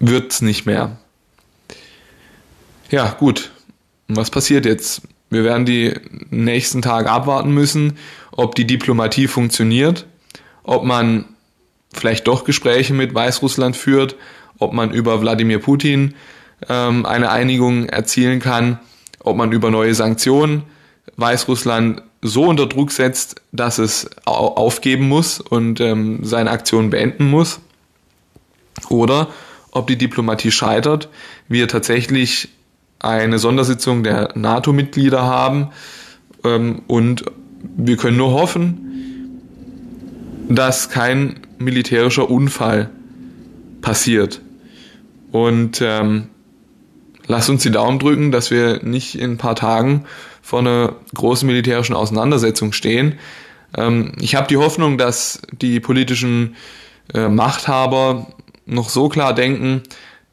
wird's 0.00 0.42
nicht 0.42 0.66
mehr. 0.66 0.98
Ja, 2.90 3.16
gut. 3.18 3.50
Was 4.08 4.30
passiert 4.30 4.66
jetzt? 4.66 5.02
Wir 5.30 5.42
werden 5.42 5.66
die 5.66 5.92
nächsten 6.30 6.82
Tage 6.82 7.10
abwarten 7.10 7.50
müssen, 7.52 7.98
ob 8.30 8.54
die 8.54 8.66
Diplomatie 8.66 9.26
funktioniert, 9.26 10.06
ob 10.62 10.84
man 10.84 11.24
vielleicht 11.92 12.28
doch 12.28 12.44
Gespräche 12.44 12.94
mit 12.94 13.14
Weißrussland 13.14 13.76
führt, 13.76 14.16
ob 14.58 14.72
man 14.72 14.92
über 14.92 15.20
Wladimir 15.20 15.58
Putin 15.58 16.14
ähm, 16.68 17.04
eine 17.04 17.30
Einigung 17.30 17.86
erzielen 17.88 18.38
kann, 18.38 18.78
ob 19.20 19.36
man 19.36 19.50
über 19.50 19.70
neue 19.70 19.94
Sanktionen 19.94 20.62
Weißrussland 21.16 22.02
so 22.22 22.44
unter 22.44 22.66
Druck 22.66 22.92
setzt, 22.92 23.42
dass 23.52 23.78
es 23.78 24.10
aufgeben 24.24 25.08
muss 25.08 25.40
und 25.40 25.80
ähm, 25.80 26.20
seine 26.22 26.50
Aktion 26.50 26.90
beenden 26.90 27.28
muss, 27.30 27.60
oder 28.88 29.28
ob 29.70 29.86
die 29.86 29.96
Diplomatie 29.96 30.50
scheitert, 30.50 31.08
wir 31.48 31.68
tatsächlich 31.68 32.48
eine 32.98 33.38
Sondersitzung 33.38 34.02
der 34.02 34.30
NATO-Mitglieder 34.34 35.22
haben 35.22 35.70
ähm, 36.44 36.82
und 36.86 37.24
wir 37.76 37.96
können 37.96 38.16
nur 38.16 38.32
hoffen, 38.32 38.86
dass 40.48 40.90
kein 40.90 41.40
militärischer 41.58 42.30
Unfall 42.30 42.90
passiert. 43.80 44.40
Und 45.32 45.80
ähm, 45.82 46.28
lasst 47.26 47.50
uns 47.50 47.62
die 47.62 47.70
Daumen 47.70 47.98
drücken, 47.98 48.30
dass 48.30 48.50
wir 48.50 48.82
nicht 48.82 49.18
in 49.18 49.32
ein 49.32 49.38
paar 49.38 49.56
Tagen 49.56 50.04
vor 50.42 50.60
einer 50.60 50.94
großen 51.14 51.46
militärischen 51.46 51.96
Auseinandersetzung 51.96 52.72
stehen. 52.72 53.18
Ähm, 53.76 54.12
ich 54.20 54.34
habe 54.34 54.46
die 54.46 54.56
Hoffnung, 54.56 54.98
dass 54.98 55.42
die 55.52 55.80
politischen 55.80 56.56
äh, 57.12 57.28
Machthaber 57.28 58.28
noch 58.64 58.88
so 58.88 59.08
klar 59.08 59.34
denken, 59.34 59.82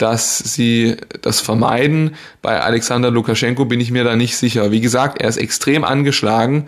dass 0.04 0.38
sie 0.38 0.98
das 1.22 1.40
vermeiden. 1.40 2.16
Bei 2.42 2.60
Alexander 2.60 3.10
Lukaschenko 3.10 3.64
bin 3.64 3.80
ich 3.80 3.90
mir 3.90 4.04
da 4.04 4.18
nicht 4.18 4.36
sicher. 4.36 4.70
Wie 4.70 4.82
gesagt, 4.82 5.22
er 5.22 5.30
ist 5.30 5.38
extrem 5.38 5.86
angeschlagen 5.86 6.68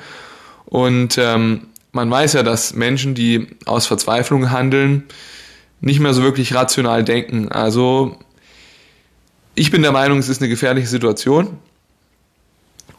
und 0.63 1.17
ähm, 1.17 1.67
man 1.91 2.10
weiß 2.10 2.32
ja, 2.32 2.43
dass 2.43 2.76
Menschen, 2.76 3.13
die 3.13 3.48
aus 3.65 3.88
Verzweiflung 3.88 4.52
handeln, 4.52 5.04
nicht 5.82 6.00
mehr 6.00 6.13
so 6.13 6.24
wirklich 6.24 6.56
rational 6.56 7.04
denken. 7.04 7.50
Also 7.50 8.17
ich 9.54 9.69
bin 9.69 9.82
der 9.82 9.91
Meinung, 9.91 10.19
es 10.19 10.30
ist 10.30 10.41
eine 10.41 10.48
gefährliche 10.48 10.88
Situation. 10.88 11.58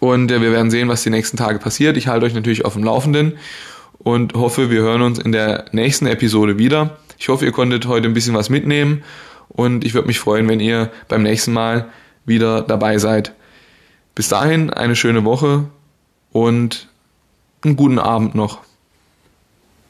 Und 0.00 0.30
äh, 0.30 0.42
wir 0.42 0.52
werden 0.52 0.70
sehen, 0.70 0.90
was 0.90 1.02
die 1.02 1.08
nächsten 1.08 1.38
Tage 1.38 1.58
passiert. 1.58 1.96
Ich 1.96 2.08
halte 2.08 2.26
euch 2.26 2.34
natürlich 2.34 2.66
auf 2.66 2.74
dem 2.74 2.84
Laufenden 2.84 3.38
und 4.00 4.34
hoffe, 4.34 4.68
wir 4.68 4.82
hören 4.82 5.00
uns 5.00 5.18
in 5.18 5.32
der 5.32 5.64
nächsten 5.72 6.06
Episode 6.06 6.58
wieder. 6.58 6.98
Ich 7.18 7.30
hoffe, 7.30 7.46
ihr 7.46 7.52
konntet 7.52 7.86
heute 7.86 8.06
ein 8.06 8.12
bisschen 8.12 8.34
was 8.34 8.50
mitnehmen 8.50 9.02
und 9.48 9.84
ich 9.84 9.94
würde 9.94 10.08
mich 10.08 10.18
freuen, 10.18 10.48
wenn 10.48 10.60
ihr 10.60 10.90
beim 11.08 11.22
nächsten 11.22 11.52
Mal 11.52 11.88
wieder 12.24 12.62
dabei 12.62 12.98
seid. 12.98 13.34
Bis 14.14 14.28
dahin 14.28 14.70
eine 14.70 14.96
schöne 14.96 15.24
Woche 15.24 15.66
und 16.32 16.88
einen 17.62 17.76
guten 17.76 17.98
Abend 17.98 18.34
noch. 18.34 18.60